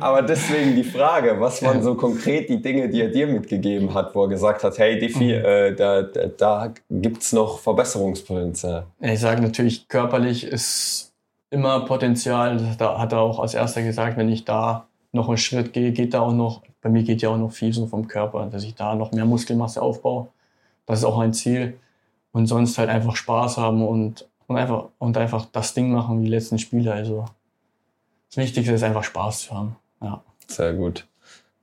[0.01, 4.13] aber deswegen die Frage, was waren so konkret die Dinge, die er dir mitgegeben hat,
[4.15, 5.45] wo er gesagt hat, hey Diffi, Mhm.
[5.45, 8.87] äh, da, da, da gibt's noch Verbesserungspotenzial.
[8.99, 11.13] Ich sage natürlich, körperlich ist
[11.51, 12.59] immer Potenzial.
[12.77, 16.13] Da hat er auch als erster gesagt, wenn ich da noch einen Schritt gehe, geht
[16.13, 18.73] da auch noch, bei mir geht ja auch noch viel so vom Körper, dass ich
[18.73, 20.27] da noch mehr Muskelmasse aufbaue.
[20.85, 21.77] Das ist auch ein Ziel.
[22.31, 26.25] Und sonst halt einfach Spaß haben und, und, einfach, und einfach das Ding machen wie
[26.25, 26.93] die letzten Spiele.
[26.93, 27.25] Also
[28.29, 29.75] das Wichtigste ist einfach Spaß zu haben.
[30.01, 30.23] Ja.
[30.47, 31.05] Sehr gut.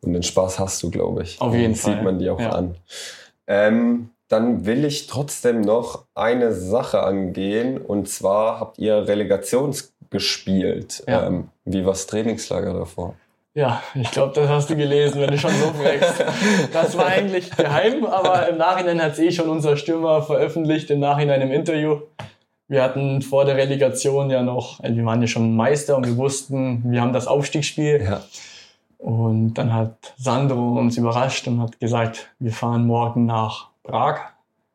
[0.03, 1.41] Und den Spaß hast du, glaube ich.
[1.41, 2.51] Auf jeden das Fall, sieht man dir auch ja.
[2.51, 2.75] an.
[3.47, 7.79] Ähm, dann will ich trotzdem noch eine Sache angehen.
[7.79, 11.03] Und zwar habt ihr Relegations gespielt.
[11.09, 11.27] Ja.
[11.27, 13.15] Ähm, wie war das Trainingslager davor?
[13.57, 16.25] Ja, ich glaube, das hast du gelesen, wenn du schon so fragst.
[16.73, 20.99] Das war eigentlich geheim, aber im Nachhinein hat es eh schon unser Stürmer veröffentlicht, im
[20.99, 22.01] Nachhinein im Interview.
[22.67, 26.17] Wir hatten vor der Relegation ja noch, also wir waren ja schon Meister und wir
[26.17, 28.03] wussten, wir haben das Aufstiegsspiel.
[28.03, 28.23] Ja.
[28.99, 34.19] Und dann hat Sandro uns überrascht und hat gesagt, wir fahren morgen nach Prag,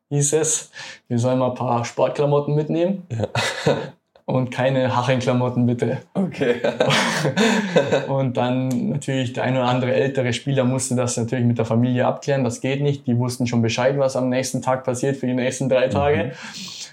[0.08, 0.70] hieß es.
[1.08, 3.06] Wir sollen mal ein paar Sportklamotten mitnehmen.
[3.10, 3.76] Ja.
[4.30, 5.98] Und keine Hachenklamotten bitte.
[6.14, 6.60] Okay.
[8.08, 12.06] Und dann natürlich der ein oder andere ältere Spieler musste das natürlich mit der Familie
[12.06, 12.44] abklären.
[12.44, 13.08] Das geht nicht.
[13.08, 16.32] Die wussten schon Bescheid, was am nächsten Tag passiert für die nächsten drei Tage.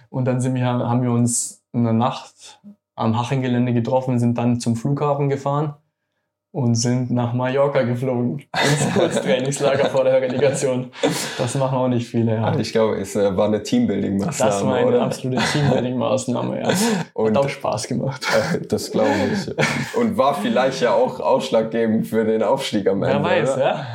[0.09, 2.59] Und dann sind wir, haben wir uns in der Nacht
[2.95, 5.75] am Hachengelände getroffen, sind dann zum Flughafen gefahren
[6.57, 8.39] und sind nach Mallorca geflogen.
[8.39, 10.89] Ins Kurztrainingslager vor der Relegation.
[11.37, 12.33] Das machen auch nicht viele.
[12.33, 12.57] Ja.
[12.57, 15.01] Ich glaube, es äh, war eine Teambuilding-Maßnahme, Das war eine oder?
[15.03, 16.59] absolute Teambuilding-Maßnahme.
[16.59, 16.67] Ja.
[16.69, 16.75] Hat
[17.13, 18.25] Und auch Spaß gemacht.
[18.55, 19.95] äh, das glaube ich.
[19.97, 23.23] Und war vielleicht ja auch ausschlaggebend für den Aufstieg am Ende.
[23.23, 23.63] Wer weiß, oder?
[23.63, 23.85] ja.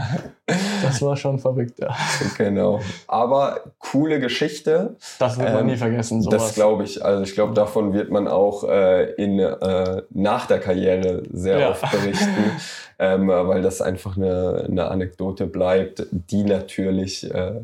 [0.82, 1.94] Das war schon verrückt, ja.
[2.36, 2.80] Genau.
[3.06, 4.96] Aber coole Geschichte.
[5.18, 6.42] Das wird man Ähm, nie vergessen, sowas.
[6.42, 7.04] Das glaube ich.
[7.04, 11.70] Also ich glaube, davon wird man auch äh, in, äh, nach der Karriere sehr Ja.
[11.70, 12.50] oft berichten,
[12.98, 17.60] ähm, weil das einfach eine, eine Anekdote bleibt, die natürlich äh,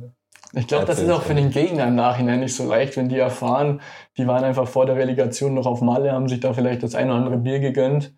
[0.55, 3.19] Ich glaube, das ist auch für den Gegner im Nachhinein nicht so leicht, wenn die
[3.19, 3.81] erfahren,
[4.17, 7.09] die waren einfach vor der Relegation noch auf Malle, haben sich da vielleicht das ein
[7.09, 8.13] oder andere Bier gegönnt.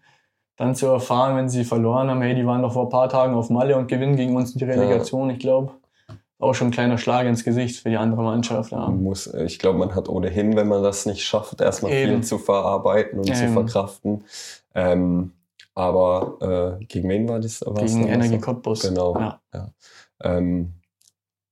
[0.60, 3.32] Dann zu erfahren, wenn sie verloren haben, hey, die waren doch vor ein paar Tagen
[3.32, 5.72] auf Malle und gewinnen gegen uns die Relegation, ich glaube.
[6.38, 8.70] Auch schon ein kleiner Schlag ins Gesicht für die andere Mannschaft.
[8.72, 8.88] Ja.
[8.90, 12.22] muss, ich glaube, man hat ohnehin, wenn man das nicht schafft, erstmal viel Eben.
[12.22, 13.54] zu verarbeiten und zu Eben.
[13.54, 14.24] verkraften.
[14.74, 15.32] Ähm,
[15.74, 17.62] aber äh, gegen wen war das?
[17.66, 18.38] War's Gegen Energie?
[18.38, 18.82] Cottbus.
[18.82, 19.18] Genau.
[19.18, 19.40] Ja.
[20.22, 20.74] Ähm,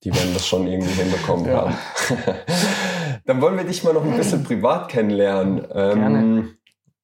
[0.04, 1.62] die werden das schon irgendwie hinbekommen Ja.
[1.62, 1.74] haben.
[3.24, 5.66] Dann wollen wir dich mal noch ein bisschen privat kennenlernen.
[5.74, 6.48] Ähm, Gerne.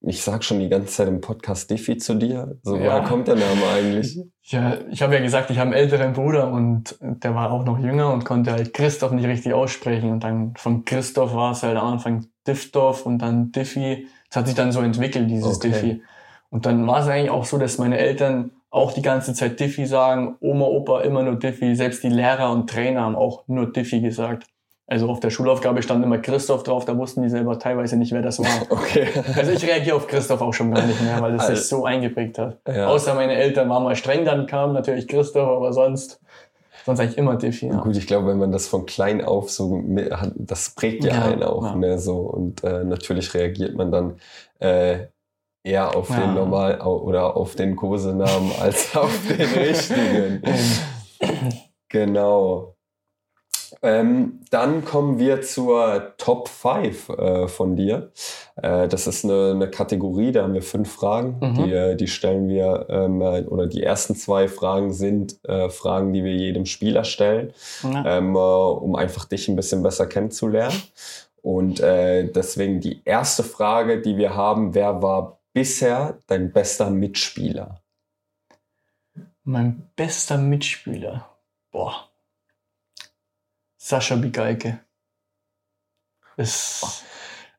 [0.07, 2.59] Ich sag schon die ganze Zeit im Podcast Diffi zu dir.
[2.63, 2.85] So, Ja.
[2.85, 4.19] woher kommt der Name eigentlich?
[4.43, 7.79] Ja, ich habe ja gesagt, ich habe einen älteren Bruder und der war auch noch
[7.79, 10.11] jünger und konnte halt Christoph nicht richtig aussprechen.
[10.11, 14.07] Und dann von Christoph war es halt am Anfang Diffdorf und dann Diffi.
[14.29, 15.69] Das hat sich dann so entwickelt, dieses Okay.
[15.71, 16.03] Diffi.
[16.51, 19.87] Und dann war es eigentlich auch so, dass meine Eltern auch die ganze Zeit Diffi
[19.87, 24.01] sagen, Oma, Opa immer nur Diffi, selbst die Lehrer und Trainer haben auch nur Diffi
[24.01, 24.47] gesagt.
[24.87, 28.21] Also auf der Schulaufgabe stand immer Christoph drauf, da wussten die selber teilweise nicht, wer
[28.21, 28.47] das war.
[28.71, 29.09] Okay.
[29.35, 32.39] Also ich reagiere auf Christoph auch schon gar nicht mehr, weil das sich so eingeprägt
[32.39, 32.59] hat.
[32.69, 32.89] Ja.
[32.89, 36.21] Außer meine Eltern waren mal streng, dann kam natürlich Christoph, aber sonst,
[36.85, 37.69] sonst eigentlich immer Diffi.
[37.69, 37.81] Ja.
[37.81, 41.25] Gut, ich glaube, wenn man das von klein auf so hat, das prägt ja, Ja,
[41.25, 41.75] einen auch, ja.
[41.77, 44.17] ne, so und äh, natürlich reagiert man dann
[44.59, 45.07] äh,
[45.63, 50.43] eher auf den normal oder auf den Kosenamen als auf den richtigen.
[51.89, 52.74] Genau.
[53.83, 58.13] Ähm, dann kommen wir zur Top 5 äh, von dir.
[58.57, 61.39] Äh, das ist eine, eine, Kategorie, da haben wir fünf Fragen.
[61.41, 61.55] Mhm.
[61.55, 66.13] Die, äh, die stellen wir, ähm, äh, oder die ersten zwei Fragen sind äh, Fragen,
[66.13, 68.19] die wir jedem Spieler stellen, ja.
[68.19, 70.81] ähm, äh, um einfach dich ein bisschen besser kennenzulernen.
[71.43, 77.83] Und deswegen die erste Frage, die wir haben, wer war bisher dein bester Mitspieler?
[79.43, 81.29] Mein bester Mitspieler?
[81.71, 82.09] Boah.
[83.85, 84.79] Sascha Bigalke.
[86.39, 87.05] Ist,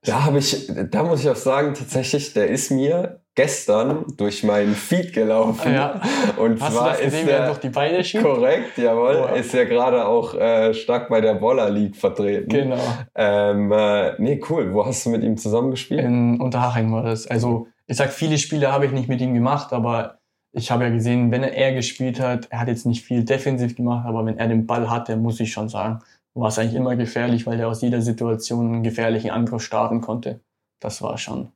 [0.04, 4.74] da habe ich, da muss ich auch sagen, tatsächlich, der ist mir gestern durch meinen
[4.74, 5.72] Feed gelaufen.
[5.72, 6.02] Ja.
[6.38, 8.24] Und Hast zwar du das gesehen, ist er durch die Beine schiebt?
[8.24, 9.18] Korrekt, jawohl.
[9.18, 9.36] Boah.
[9.36, 12.50] Ist ja gerade auch äh, stark bei der Boller League vertreten.
[12.50, 12.82] Genau.
[13.14, 14.74] Ähm, äh, nee, cool.
[14.74, 16.04] Wo hast du mit ihm zusammengespielt?
[16.04, 17.28] In Unterhaching war das.
[17.28, 20.18] Also ich sag, viele Spiele habe ich nicht mit ihm gemacht, aber
[20.58, 24.08] ich habe ja gesehen, wenn er gespielt hat, er hat jetzt nicht viel defensiv gemacht,
[24.08, 26.00] aber wenn er den Ball hatte, muss ich schon sagen,
[26.36, 30.41] war es eigentlich immer gefährlich, weil er aus jeder Situation einen gefährlichen Angriff starten konnte.
[30.80, 31.52] Das war schon.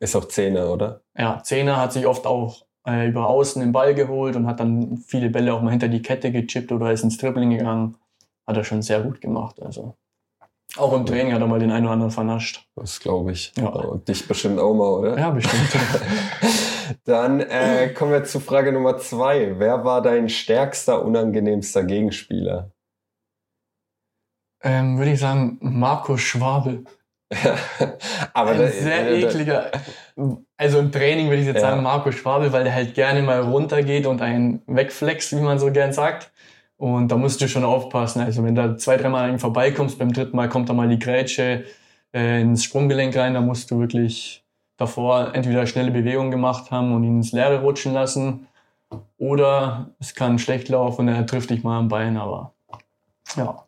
[0.00, 1.00] Ist auch Zehner, oder?
[1.18, 4.98] Ja, Zehner hat sich oft auch äh, über außen den Ball geholt und hat dann
[4.98, 7.96] viele Bälle auch mal hinter die Kette gechippt oder ist ins Dribbling gegangen.
[8.46, 9.62] Hat er schon sehr gut gemacht.
[9.62, 9.94] Also
[10.76, 12.66] auch im Training hat er mal den einen oder anderen vernascht.
[12.76, 13.52] Das glaube ich.
[13.56, 13.68] Ja.
[13.68, 15.18] Und dich bestimmt auch mal, oder?
[15.18, 15.68] Ja, bestimmt.
[17.04, 19.58] Dann äh, kommen wir zu Frage Nummer zwei.
[19.58, 22.70] Wer war dein stärkster, unangenehmster Gegenspieler?
[24.62, 26.84] Ähm, würde ich sagen, Marco Schwabel.
[28.34, 29.70] Aber ein sehr äh, ekliger.
[30.56, 31.70] Also im Training würde ich jetzt ja.
[31.70, 35.72] sagen Marco Schwabel, weil der halt gerne mal runtergeht und einen wegflext, wie man so
[35.72, 36.30] gern sagt.
[36.76, 38.20] Und da musst du schon aufpassen.
[38.22, 40.98] Also wenn da zwei, dreimal an ihm vorbeikommst, beim dritten Mal kommt da mal die
[40.98, 41.64] Grätsche
[42.12, 44.44] äh, ins Sprunggelenk rein, da musst du wirklich
[44.76, 48.48] davor entweder schnelle Bewegungen gemacht haben und ihn ins Leere rutschen lassen.
[49.16, 52.52] Oder es kann schlecht laufen und er trifft dich mal am Bein, aber
[53.36, 53.64] ja.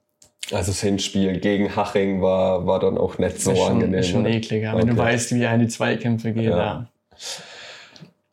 [0.52, 4.00] Also das Hinspiel gegen Haching war, war dann auch nicht so ist schon, angenehm.
[4.00, 4.83] Ist schon ekliger, okay.
[4.83, 6.44] wenn du weißt, wie eine Zweikämpfe geht.
[6.44, 6.57] Ja.
[6.57, 6.87] ja.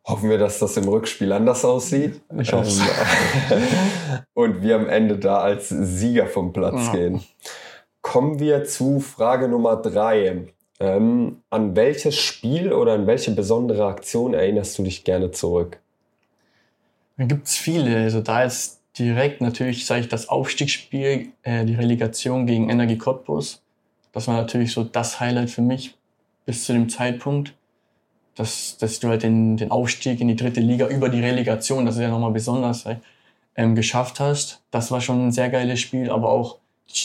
[0.03, 2.21] Hoffen wir, dass das im Rückspiel anders aussieht.
[2.37, 2.69] Ich hoffe
[3.51, 3.61] ähm,
[4.33, 6.91] Und wir am Ende da als Sieger vom Platz ja.
[6.93, 7.21] gehen.
[8.01, 10.47] Kommen wir zu Frage Nummer drei.
[10.79, 15.79] Ähm, an welches Spiel oder an welche besondere Aktion erinnerst du dich gerne zurück?
[17.17, 17.95] Da gibt es viele.
[17.95, 23.61] Also da ist direkt natürlich, sage ich, das Aufstiegsspiel, äh, die Relegation gegen Energie Cottbus.
[24.11, 25.95] Das war natürlich so das Highlight für mich
[26.45, 27.53] bis zu dem Zeitpunkt,
[28.35, 31.95] dass, dass du halt den, den Aufstieg in die dritte Liga über die Relegation, das
[31.95, 32.85] ist ja nochmal besonders,
[33.55, 34.61] ähm, geschafft hast.
[34.71, 36.57] Das war schon ein sehr geiles Spiel, aber auch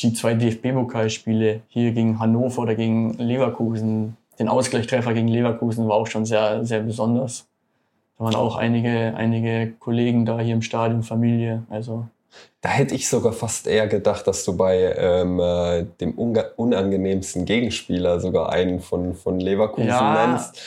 [0.03, 6.07] die zwei DFB-Pokalspiele hier gegen Hannover oder gegen Leverkusen, den Ausgleichstreffer gegen Leverkusen war auch
[6.07, 7.47] schon sehr, sehr besonders.
[8.19, 11.65] Da waren auch einige, einige Kollegen da hier im Stadion, Familie.
[11.69, 12.07] Also
[12.61, 18.21] da hätte ich sogar fast eher gedacht, dass du bei ähm, äh, dem unangenehmsten Gegenspieler
[18.21, 20.61] sogar einen von, von Leverkusen ja, nennst.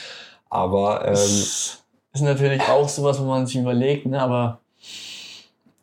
[0.49, 1.83] Aber ähm, ist
[2.21, 4.21] natürlich auch sowas, wo man sich überlegt, ne?
[4.21, 4.59] aber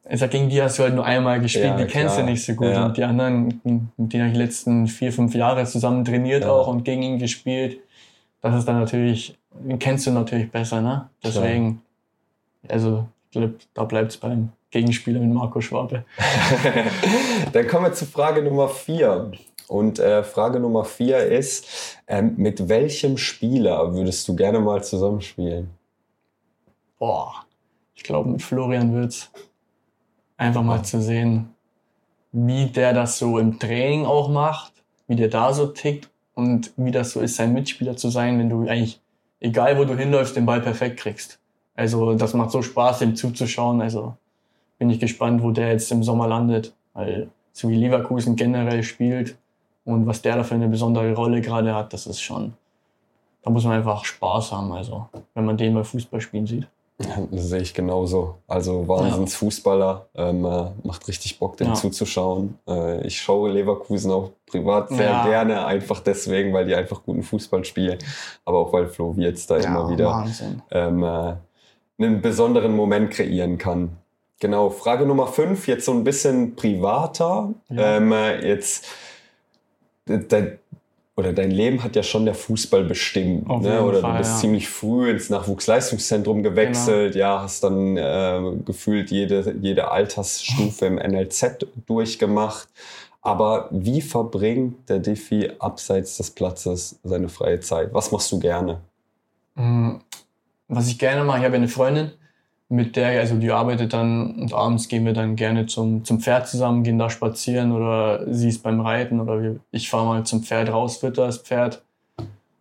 [0.08, 2.26] ich sag, gegen die hast du halt nur einmal gespielt, ja, die kennst klar.
[2.26, 2.68] du nicht so gut.
[2.68, 2.86] Ja.
[2.86, 3.60] Und die anderen,
[3.96, 7.18] mit denen habe ich die letzten vier, fünf Jahre zusammen trainiert auch und gegen ihn
[7.18, 7.80] gespielt.
[8.40, 9.36] Das ist dann natürlich
[9.78, 11.08] kennst du natürlich besser, ne?
[11.22, 11.82] Deswegen,
[12.62, 12.72] Klar.
[12.74, 16.04] also ich glaube, da bleibt es beim Gegenspieler mit Marco Schwabe.
[17.52, 19.32] Dann kommen wir zu Frage Nummer vier.
[19.68, 25.70] Und äh, Frage Nummer vier ist, ähm, mit welchem Spieler würdest du gerne mal zusammenspielen?
[26.98, 27.44] Boah,
[27.94, 29.30] ich glaube mit Florian Würz.
[30.36, 31.54] Einfach mal zu sehen,
[32.32, 34.72] wie der das so im Training auch macht,
[35.08, 38.50] wie der da so tickt und wie das so ist, sein Mitspieler zu sein, wenn
[38.50, 39.00] du eigentlich
[39.40, 41.38] egal wo du hinläufst, den Ball perfekt kriegst.
[41.74, 43.80] Also das macht so Spaß, ihm zuzuschauen.
[43.80, 44.16] Also
[44.78, 46.74] bin ich gespannt, wo der jetzt im Sommer landet.
[46.94, 49.36] Weil so wie Leverkusen generell spielt
[49.84, 52.54] und was der da für eine besondere Rolle gerade hat, das ist schon,
[53.42, 54.72] da muss man einfach Spaß haben.
[54.72, 56.68] Also wenn man den bei Fußball spielen sieht.
[57.30, 58.36] Das sehe ich genauso.
[58.46, 61.74] Also Wahnsinnsfußballer, ähm, äh, macht richtig Bock, dem ja.
[61.74, 62.58] zuzuschauen.
[62.66, 65.26] Äh, ich schaue Leverkusen auch privat sehr ja.
[65.26, 67.98] gerne, einfach deswegen, weil die einfach guten Fußball spielen.
[68.44, 70.26] Aber auch weil Flo jetzt da ja, immer wieder
[70.70, 71.34] ähm, äh,
[71.98, 73.96] einen besonderen Moment kreieren kann.
[74.38, 77.54] Genau, Frage Nummer fünf, jetzt so ein bisschen privater.
[77.70, 78.86] Ähm, äh, jetzt,
[81.16, 83.48] oder dein Leben hat ja schon der Fußball bestimmt.
[83.48, 83.82] Ne?
[83.82, 84.36] Oder Fall, du bist ja.
[84.40, 87.24] ziemlich früh ins Nachwuchsleistungszentrum gewechselt, genau.
[87.24, 92.68] ja, hast dann äh, gefühlt jede, jede Altersstufe im NLZ durchgemacht.
[93.22, 97.94] Aber wie verbringt der Diffie abseits des Platzes seine freie Zeit?
[97.94, 98.82] Was machst du gerne?
[99.54, 99.96] Mm,
[100.68, 102.12] was ich gerne mache, ich habe eine Freundin
[102.68, 106.48] mit der, also die arbeitet dann und abends gehen wir dann gerne zum, zum Pferd
[106.48, 110.42] zusammen, gehen da spazieren oder sie ist beim Reiten oder wir, ich fahre mal zum
[110.42, 111.82] Pferd raus, fütter das Pferd.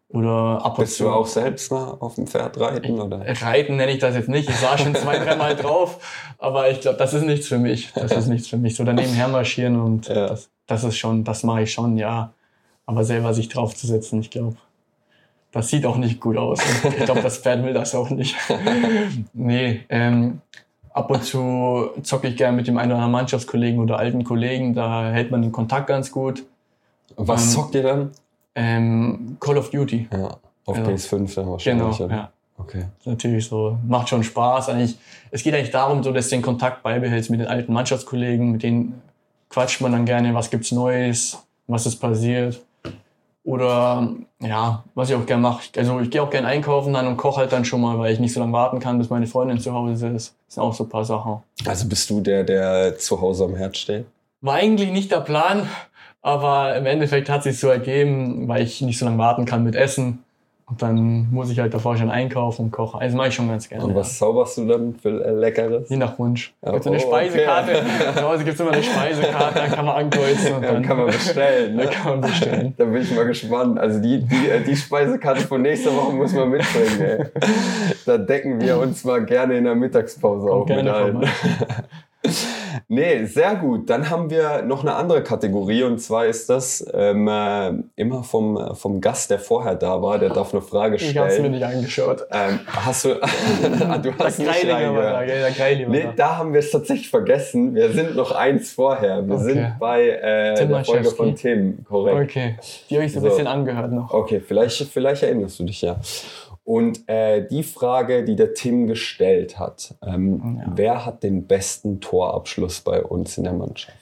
[0.09, 2.99] Oder ab und Bist du auch selbst mal auf dem Pferd reiten?
[3.01, 3.21] Oder?
[3.41, 4.47] Reiten nenne ich das jetzt nicht.
[4.47, 5.99] Ich sah schon zwei, dreimal drauf,
[6.37, 7.91] aber ich glaube, das ist nichts für mich.
[7.93, 8.75] Das ist nichts für mich.
[8.75, 10.27] So daneben hermarschieren und Ja.
[10.27, 12.31] das, das ist schon, das mache ich schon, ja.
[12.85, 14.55] Aber selber sich draufzusetzen, ich glaube,
[15.55, 16.59] das sieht auch nicht gut aus.
[16.83, 18.35] Ich glaube, das Pferd will das auch nicht.
[19.33, 20.41] nee, ähm,
[20.91, 24.73] ab und zu zocke ich gerne mit dem einen oder anderen Mannschaftskollegen oder alten Kollegen.
[24.75, 26.43] Da hält man den Kontakt ganz gut.
[27.15, 28.11] Was Ähm, zockt ihr dann?
[28.53, 30.09] Ähm, Call of Duty.
[30.11, 30.83] Ja, auf ja.
[30.83, 32.01] PS5 dann Genau, wahrscheinlich.
[32.01, 32.13] oder?
[32.15, 32.31] ja.
[32.57, 32.85] Okay.
[33.05, 34.67] natürlich so, macht schon Spaß.
[34.69, 34.97] Eigentlich,
[35.31, 38.63] es geht eigentlich darum, so, dass du den Kontakt beibehältst mit den alten Mannschaftskollegen, mit
[38.63, 39.01] denen
[39.49, 42.61] quatscht man dann gerne, was gibt's Neues, was ist passiert.
[43.45, 44.09] Oder
[44.41, 45.61] ja, was ich auch gerne mache.
[45.77, 48.19] Also ich gehe auch gerne einkaufen dann und koche halt dann schon mal, weil ich
[48.19, 50.35] nicht so lange warten kann, bis meine Freundin zu Hause ist.
[50.47, 51.43] Das sind auch so ein paar Sachen.
[51.63, 54.05] Also bist du der, der zu Hause am Herd steht?
[54.41, 55.69] War eigentlich nicht der Plan,
[56.23, 59.75] aber im Endeffekt hat sich so ergeben, weil ich nicht so lange warten kann mit
[59.75, 60.24] Essen.
[60.67, 62.99] Und dann muss ich halt davor schon einkaufen und kochen.
[62.99, 63.83] Also mache ich schon ganz gerne.
[63.83, 63.97] Und ja.
[63.97, 65.89] was zauberst du dann für äh, Leckeres?
[65.89, 66.55] Je nach Wunsch.
[66.65, 67.83] Ja, Gibt so eine oh, Speisekarte.
[68.15, 70.97] Zu Hause gibt es immer eine Speisekarte, dann kann man ankreuzen und Ja, dann kann
[70.97, 71.77] man bestellen.
[71.77, 71.89] da Ne?
[71.91, 72.73] kann man bestellen.
[72.77, 73.77] Da bin ich mal gespannt.
[73.77, 76.99] Also die, die, äh, die Speisekarte von nächster Woche muss man mitbringen.
[76.99, 77.25] Ey.
[78.07, 81.29] Da decken wir uns mal gerne in der Mittagspause auch Kommt mit gerne ein.
[82.87, 83.89] Nee, sehr gut.
[83.89, 88.75] Dann haben wir noch eine andere Kategorie und zwar ist das ähm, äh, immer vom,
[88.75, 91.51] vom Gast, der vorher da war, der darf eine Frage Ich habe es mir stellen.
[91.51, 92.25] nicht angeschaut.
[92.31, 95.29] Ähm, hast du, ah, du hast der nicht da, reingehört.
[95.29, 96.11] Der Greilinger Nee, da.
[96.15, 97.75] da haben wir es tatsächlich vergessen.
[97.75, 99.25] Wir sind noch eins vorher.
[99.27, 99.43] Wir Okay.
[99.53, 102.29] sind bei äh, Tim der Folge von Tim, korrekt.
[102.31, 102.55] Okay,
[102.89, 103.29] die habe ich so ein So.
[103.29, 104.13] bisschen angehört noch.
[104.13, 105.97] Okay, vielleicht, vielleicht erinnerst du dich ja.
[106.65, 110.71] Und äh, die Frage, die der Tim gestellt hat, ähm, Ja.
[110.75, 113.95] wer hat den besten Torabschluss bei uns in der Mannschaft?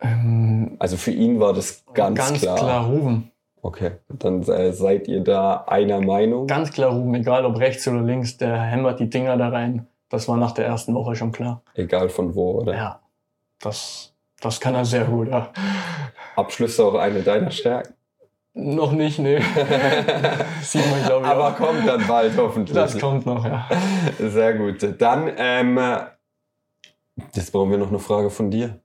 [0.00, 2.86] Ähm, Also für ihn war das ganz, klar.
[2.86, 3.30] Ruben.
[3.62, 6.46] Okay, dann äh, seid ihr da einer Meinung.
[6.46, 9.86] Ganz klar Ruben, egal ob rechts oder links, der hämmert die Dinger da rein.
[10.10, 11.62] Das war nach der ersten Woche schon klar.
[11.74, 12.74] Egal von wo, oder?
[12.74, 13.00] Ja,
[13.60, 15.28] das, das kann er sehr gut.
[15.28, 15.50] Ja.
[16.36, 17.94] Abschlüsse auch eine deiner Stärken.
[18.56, 19.40] Noch nicht, ne.
[20.62, 21.32] Sieht man, glaube ich.
[21.32, 21.56] Aber auch.
[21.56, 22.74] kommt dann bald hoffentlich.
[22.74, 23.68] Das kommt noch, ja.
[24.20, 24.78] Sehr gut.
[25.00, 25.80] Dann, ähm,
[27.34, 28.78] jetzt brauchen wir noch eine Frage von dir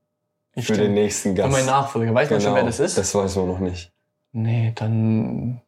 [0.55, 1.51] Ich für den nächsten Für Gast.
[1.51, 2.13] meinen Nachfolger.
[2.15, 2.97] Weiß man schon, wer das ist?
[2.97, 3.91] Das weiß man noch nicht.
[4.31, 5.61] Nee, dann,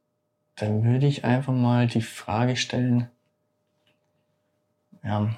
[0.56, 3.08] dann würde ich einfach mal die Frage stellen.
[5.04, 5.30] Ja,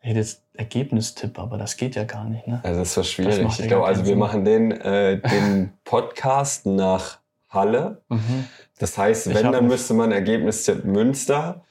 [0.00, 2.60] ich hätte jetzt Ergebnistipp, aber das geht ja gar nicht, ne?
[2.64, 3.38] Also das war Das schwierig.
[3.38, 7.19] ja ich glaube, also wir machen den, äh, den Podcast nach
[7.50, 8.02] Halle.
[8.08, 8.46] Mhm.
[8.78, 11.64] Das heißt, Ich wenn, dann müsste man Ergebnistipp Münster.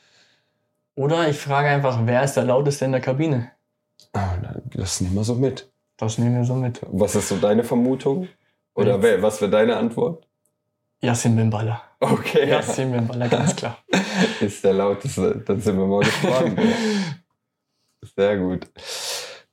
[0.95, 3.51] Oder ich frage einfach, wer ist der lauteste in der Kabine?
[4.13, 4.35] Ah,
[4.75, 5.71] Das nehmen wir so mit.
[5.97, 6.81] Das nehmen wir so mit.
[6.91, 8.27] Was ist so deine Vermutung?
[8.73, 10.25] Oder wer, was wäre deine Antwort?
[11.01, 11.81] Yassin Bimbala.
[11.99, 13.77] Okay, Yassin Bimbala, ganz klar.
[14.41, 15.41] ist der lauteste.
[15.45, 16.59] Dann sind wir mal gespannt.
[18.15, 18.67] Sehr gut.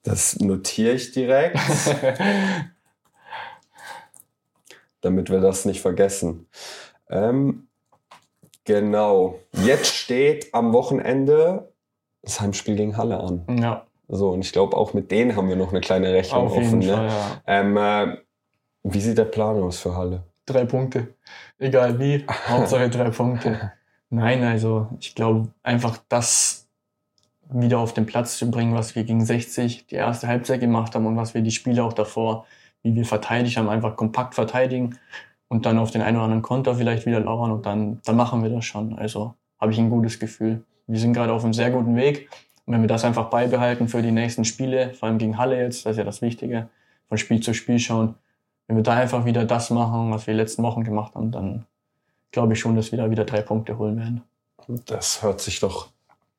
[0.02, 1.58] Das notiere ich direkt,
[5.06, 6.46] damit wir das nicht vergessen.
[7.08, 7.68] Ähm,
[8.64, 9.38] genau.
[9.52, 11.72] Jetzt steht am Wochenende
[12.22, 13.46] das Heimspiel gegen Halle an.
[13.60, 16.54] ja, So, und ich glaube, auch mit denen haben wir noch eine kleine Rechnung auf
[16.56, 16.82] jeden offen.
[16.82, 17.08] Fall, Ne?
[17.08, 17.40] ja.
[17.46, 18.16] Ähm, äh,
[18.82, 20.22] wie sieht der Plan aus für Halle?
[20.44, 21.14] Drei Punkte.
[21.58, 23.72] Egal wie, Hauptsache drei Punkte.
[24.10, 26.68] Nein, also ich glaube einfach das
[27.48, 31.06] wieder auf den Platz zu bringen, was wir gegen 60 die erste Halbzeit gemacht haben
[31.06, 32.44] und was wir die Spiele auch davor,
[32.86, 34.96] wie wir verteidigt haben, einfach kompakt verteidigen
[35.48, 38.42] und dann auf den einen oder anderen Konter vielleicht wieder lauern und dann, dann machen
[38.44, 38.96] wir das schon.
[38.96, 40.62] Also habe ich ein gutes Gefühl.
[40.86, 42.28] Wir sind gerade auf einem sehr guten Weg.
[42.64, 45.84] Und wenn wir das einfach beibehalten für die nächsten Spiele, vor allem gegen Halle jetzt,
[45.84, 46.68] das ist ja das Wichtige,
[47.08, 48.14] von Spiel zu Spiel schauen,
[48.66, 51.66] wenn wir da einfach wieder das machen, was wir die letzten Wochen gemacht haben, dann
[52.30, 54.22] glaube ich schon, dass wir da wieder drei Punkte holen werden.
[54.86, 55.88] Das hört sich doch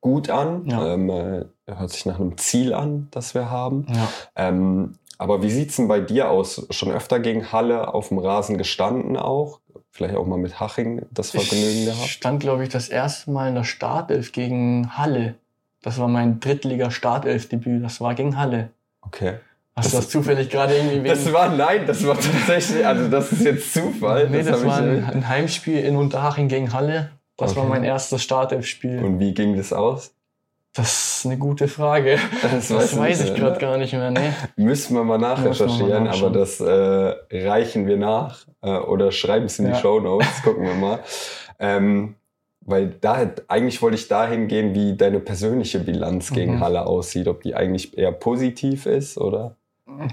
[0.00, 0.66] gut an.
[0.66, 0.94] Ja.
[0.94, 3.86] Ähm, äh, hört sich nach einem Ziel an, das wir haben.
[3.88, 4.08] Ja.
[4.36, 6.66] Ähm, aber wie sieht's denn bei dir aus?
[6.70, 9.60] Schon öfter gegen Halle auf dem Rasen gestanden auch?
[9.90, 12.08] Vielleicht auch mal mit Haching das Vergnügen Ich gehabt?
[12.08, 15.34] stand, glaube ich, das erste Mal in der Startelf gegen Halle.
[15.82, 17.82] Das war mein Drittliga-Startelf-Debüt.
[17.84, 18.70] Das war gegen Halle.
[19.02, 19.34] Okay.
[19.76, 21.08] Hast du das zufällig gerade irgendwie.
[21.08, 24.28] Das war, nein, das war tatsächlich, also das ist jetzt Zufall.
[24.28, 27.10] nee, das, hab war ich, ein, ein Heimspiel in Unterhaching gegen Halle.
[27.36, 27.70] Das war Okay.
[27.70, 28.98] mein erstes Startelf-Spiel.
[29.04, 30.12] Und wie ging das aus?
[30.74, 32.18] Das ist eine gute Frage.
[32.42, 33.58] Das, Das weiß nicht, ich gerade ne?
[33.58, 34.10] gar nicht mehr.
[34.10, 34.30] Nee.
[34.56, 39.66] Müssen wir mal nachrecherchieren, aber das äh, reichen wir nach äh, oder schreiben es in
[39.66, 39.78] die Ja.
[39.78, 41.00] Show Notes, gucken wir mal.
[41.58, 42.14] Ähm,
[42.60, 46.60] weil da eigentlich wollte ich dahin gehen, wie deine persönliche Bilanz gegen mhm.
[46.60, 49.56] Halle aussieht, ob die eigentlich eher positiv ist oder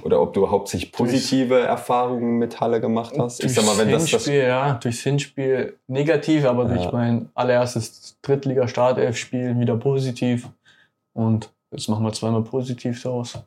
[0.03, 3.43] oder ob du hauptsächlich positive durchs, Erfahrungen mit Halle gemacht hast.
[3.43, 6.76] Ich sag mal, wenn das, das ja, durchs Hinspiel negativ, aber ja.
[6.76, 10.49] durch mein allererstes Drittliga-Startelf-Spiel wieder positiv.
[11.13, 13.38] Und jetzt machen wir zweimal positiv draus.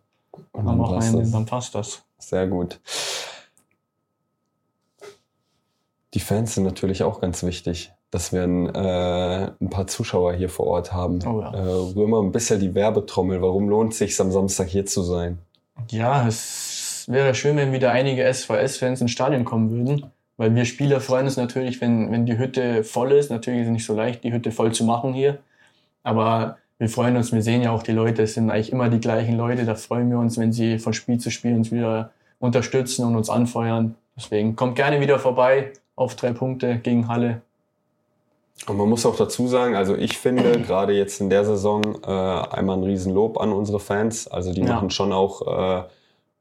[0.53, 2.03] Und dann, dann, einen, dann passt das.
[2.19, 2.79] Sehr gut.
[6.15, 10.49] Die Fans sind natürlich auch ganz wichtig, dass wir ein, äh, ein paar Zuschauer hier
[10.49, 11.19] vor Ort haben.
[11.27, 11.53] Oh ja.
[11.53, 13.43] äh, rühren ein bisschen die Werbetrommel.
[13.43, 15.39] Warum lohnt es sich am Samstag hier zu sein?
[15.91, 20.11] Ja, es wäre schön, wenn wieder einige SVS-Fans ins Stadion kommen würden.
[20.37, 23.31] Weil wir Spieler freuen uns natürlich, wenn, wenn die Hütte voll ist.
[23.31, 25.39] Natürlich ist es nicht so leicht, die Hütte voll zu machen hier.
[26.05, 29.01] Aber wir freuen uns, wir sehen ja auch die Leute, es sind eigentlich immer die
[29.01, 29.65] gleichen Leute.
[29.65, 33.31] Da freuen wir uns, wenn sie von Spiel zu Spiel uns wieder unterstützen und uns
[33.31, 33.97] anfeuern.
[34.17, 37.43] Deswegen kommt gerne wieder vorbei auf drei Punkte gegen Halle.
[38.67, 42.09] Und man muss auch dazu sagen, also ich finde gerade jetzt in der Saison äh,
[42.11, 44.29] einmal ein Riesenlob an unsere Fans.
[44.29, 44.75] Also die ja.
[44.75, 45.83] machen schon auch äh,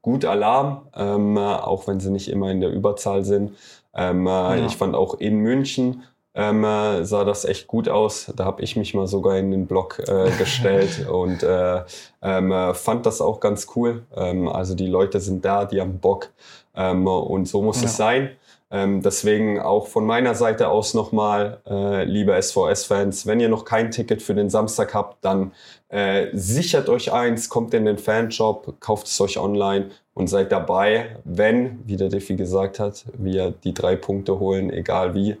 [0.02, 3.52] gut Alarm, ähm, auch wenn sie nicht immer in der Überzahl sind.
[3.94, 4.66] Ähm, äh, ja.
[4.66, 6.02] Ich fand auch in München
[6.38, 8.32] ähm, äh, sah das echt gut aus.
[8.36, 11.82] Da habe ich mich mal sogar in den Block äh, gestellt und äh,
[12.22, 14.04] ähm, äh, fand das auch ganz cool.
[14.14, 16.30] Ähm, also die Leute sind da, die haben Bock
[16.76, 17.86] ähm, und so muss ja.
[17.86, 18.30] es sein.
[18.70, 23.90] Ähm, deswegen auch von meiner Seite aus nochmal, äh, liebe SVS-Fans, wenn ihr noch kein
[23.90, 25.52] Ticket für den Samstag habt, dann
[25.88, 31.16] äh, sichert euch eins, kommt in den Fanshop, kauft es euch online und seid dabei,
[31.24, 35.38] wenn, wie der Diffie gesagt hat, wir die drei Punkte holen, egal wie.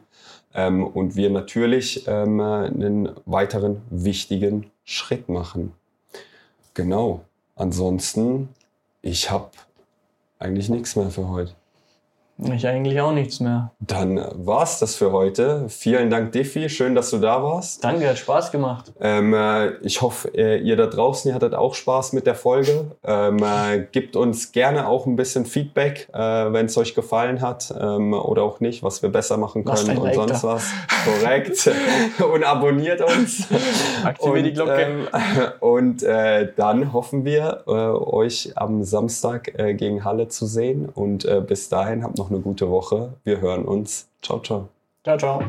[0.54, 5.74] Ähm, und wir natürlich ähm, einen weiteren wichtigen Schritt machen.
[6.72, 7.20] Genau.
[7.56, 8.48] Ansonsten,
[9.02, 9.50] ich habe
[10.38, 11.57] eigentlich nichts mehr für heute.
[12.40, 13.72] Ich eigentlich auch nichts mehr.
[13.80, 15.64] Dann war's das für heute.
[15.68, 16.68] Vielen Dank, Diffi.
[16.68, 17.82] Schön, dass du da warst.
[17.82, 18.92] Danke, hat Spaß gemacht.
[19.00, 22.92] Ähm, äh, ich hoffe, äh, ihr da draußen, ihr hattet auch Spaß mit der Folge.
[23.02, 27.74] Ähm, äh, gebt uns gerne auch ein bisschen Feedback, äh, wenn es euch gefallen hat
[27.76, 30.48] ähm, oder auch nicht, was wir besser machen können und sonst da.
[30.48, 30.70] was.
[31.04, 31.68] Korrekt.
[32.32, 33.48] und abonniert uns.
[34.04, 34.80] Aktiviert die Glocke.
[34.80, 35.08] Ähm,
[35.60, 36.04] und
[36.56, 40.88] dann hoffen wir, euch am Samstag gegen Halle zu sehen.
[40.88, 43.14] Und bis dahin habt noch noch eine gute Woche.
[43.24, 44.08] Wir hören uns.
[44.22, 44.68] Ciao, ciao.
[45.04, 45.42] Ciao, ciao.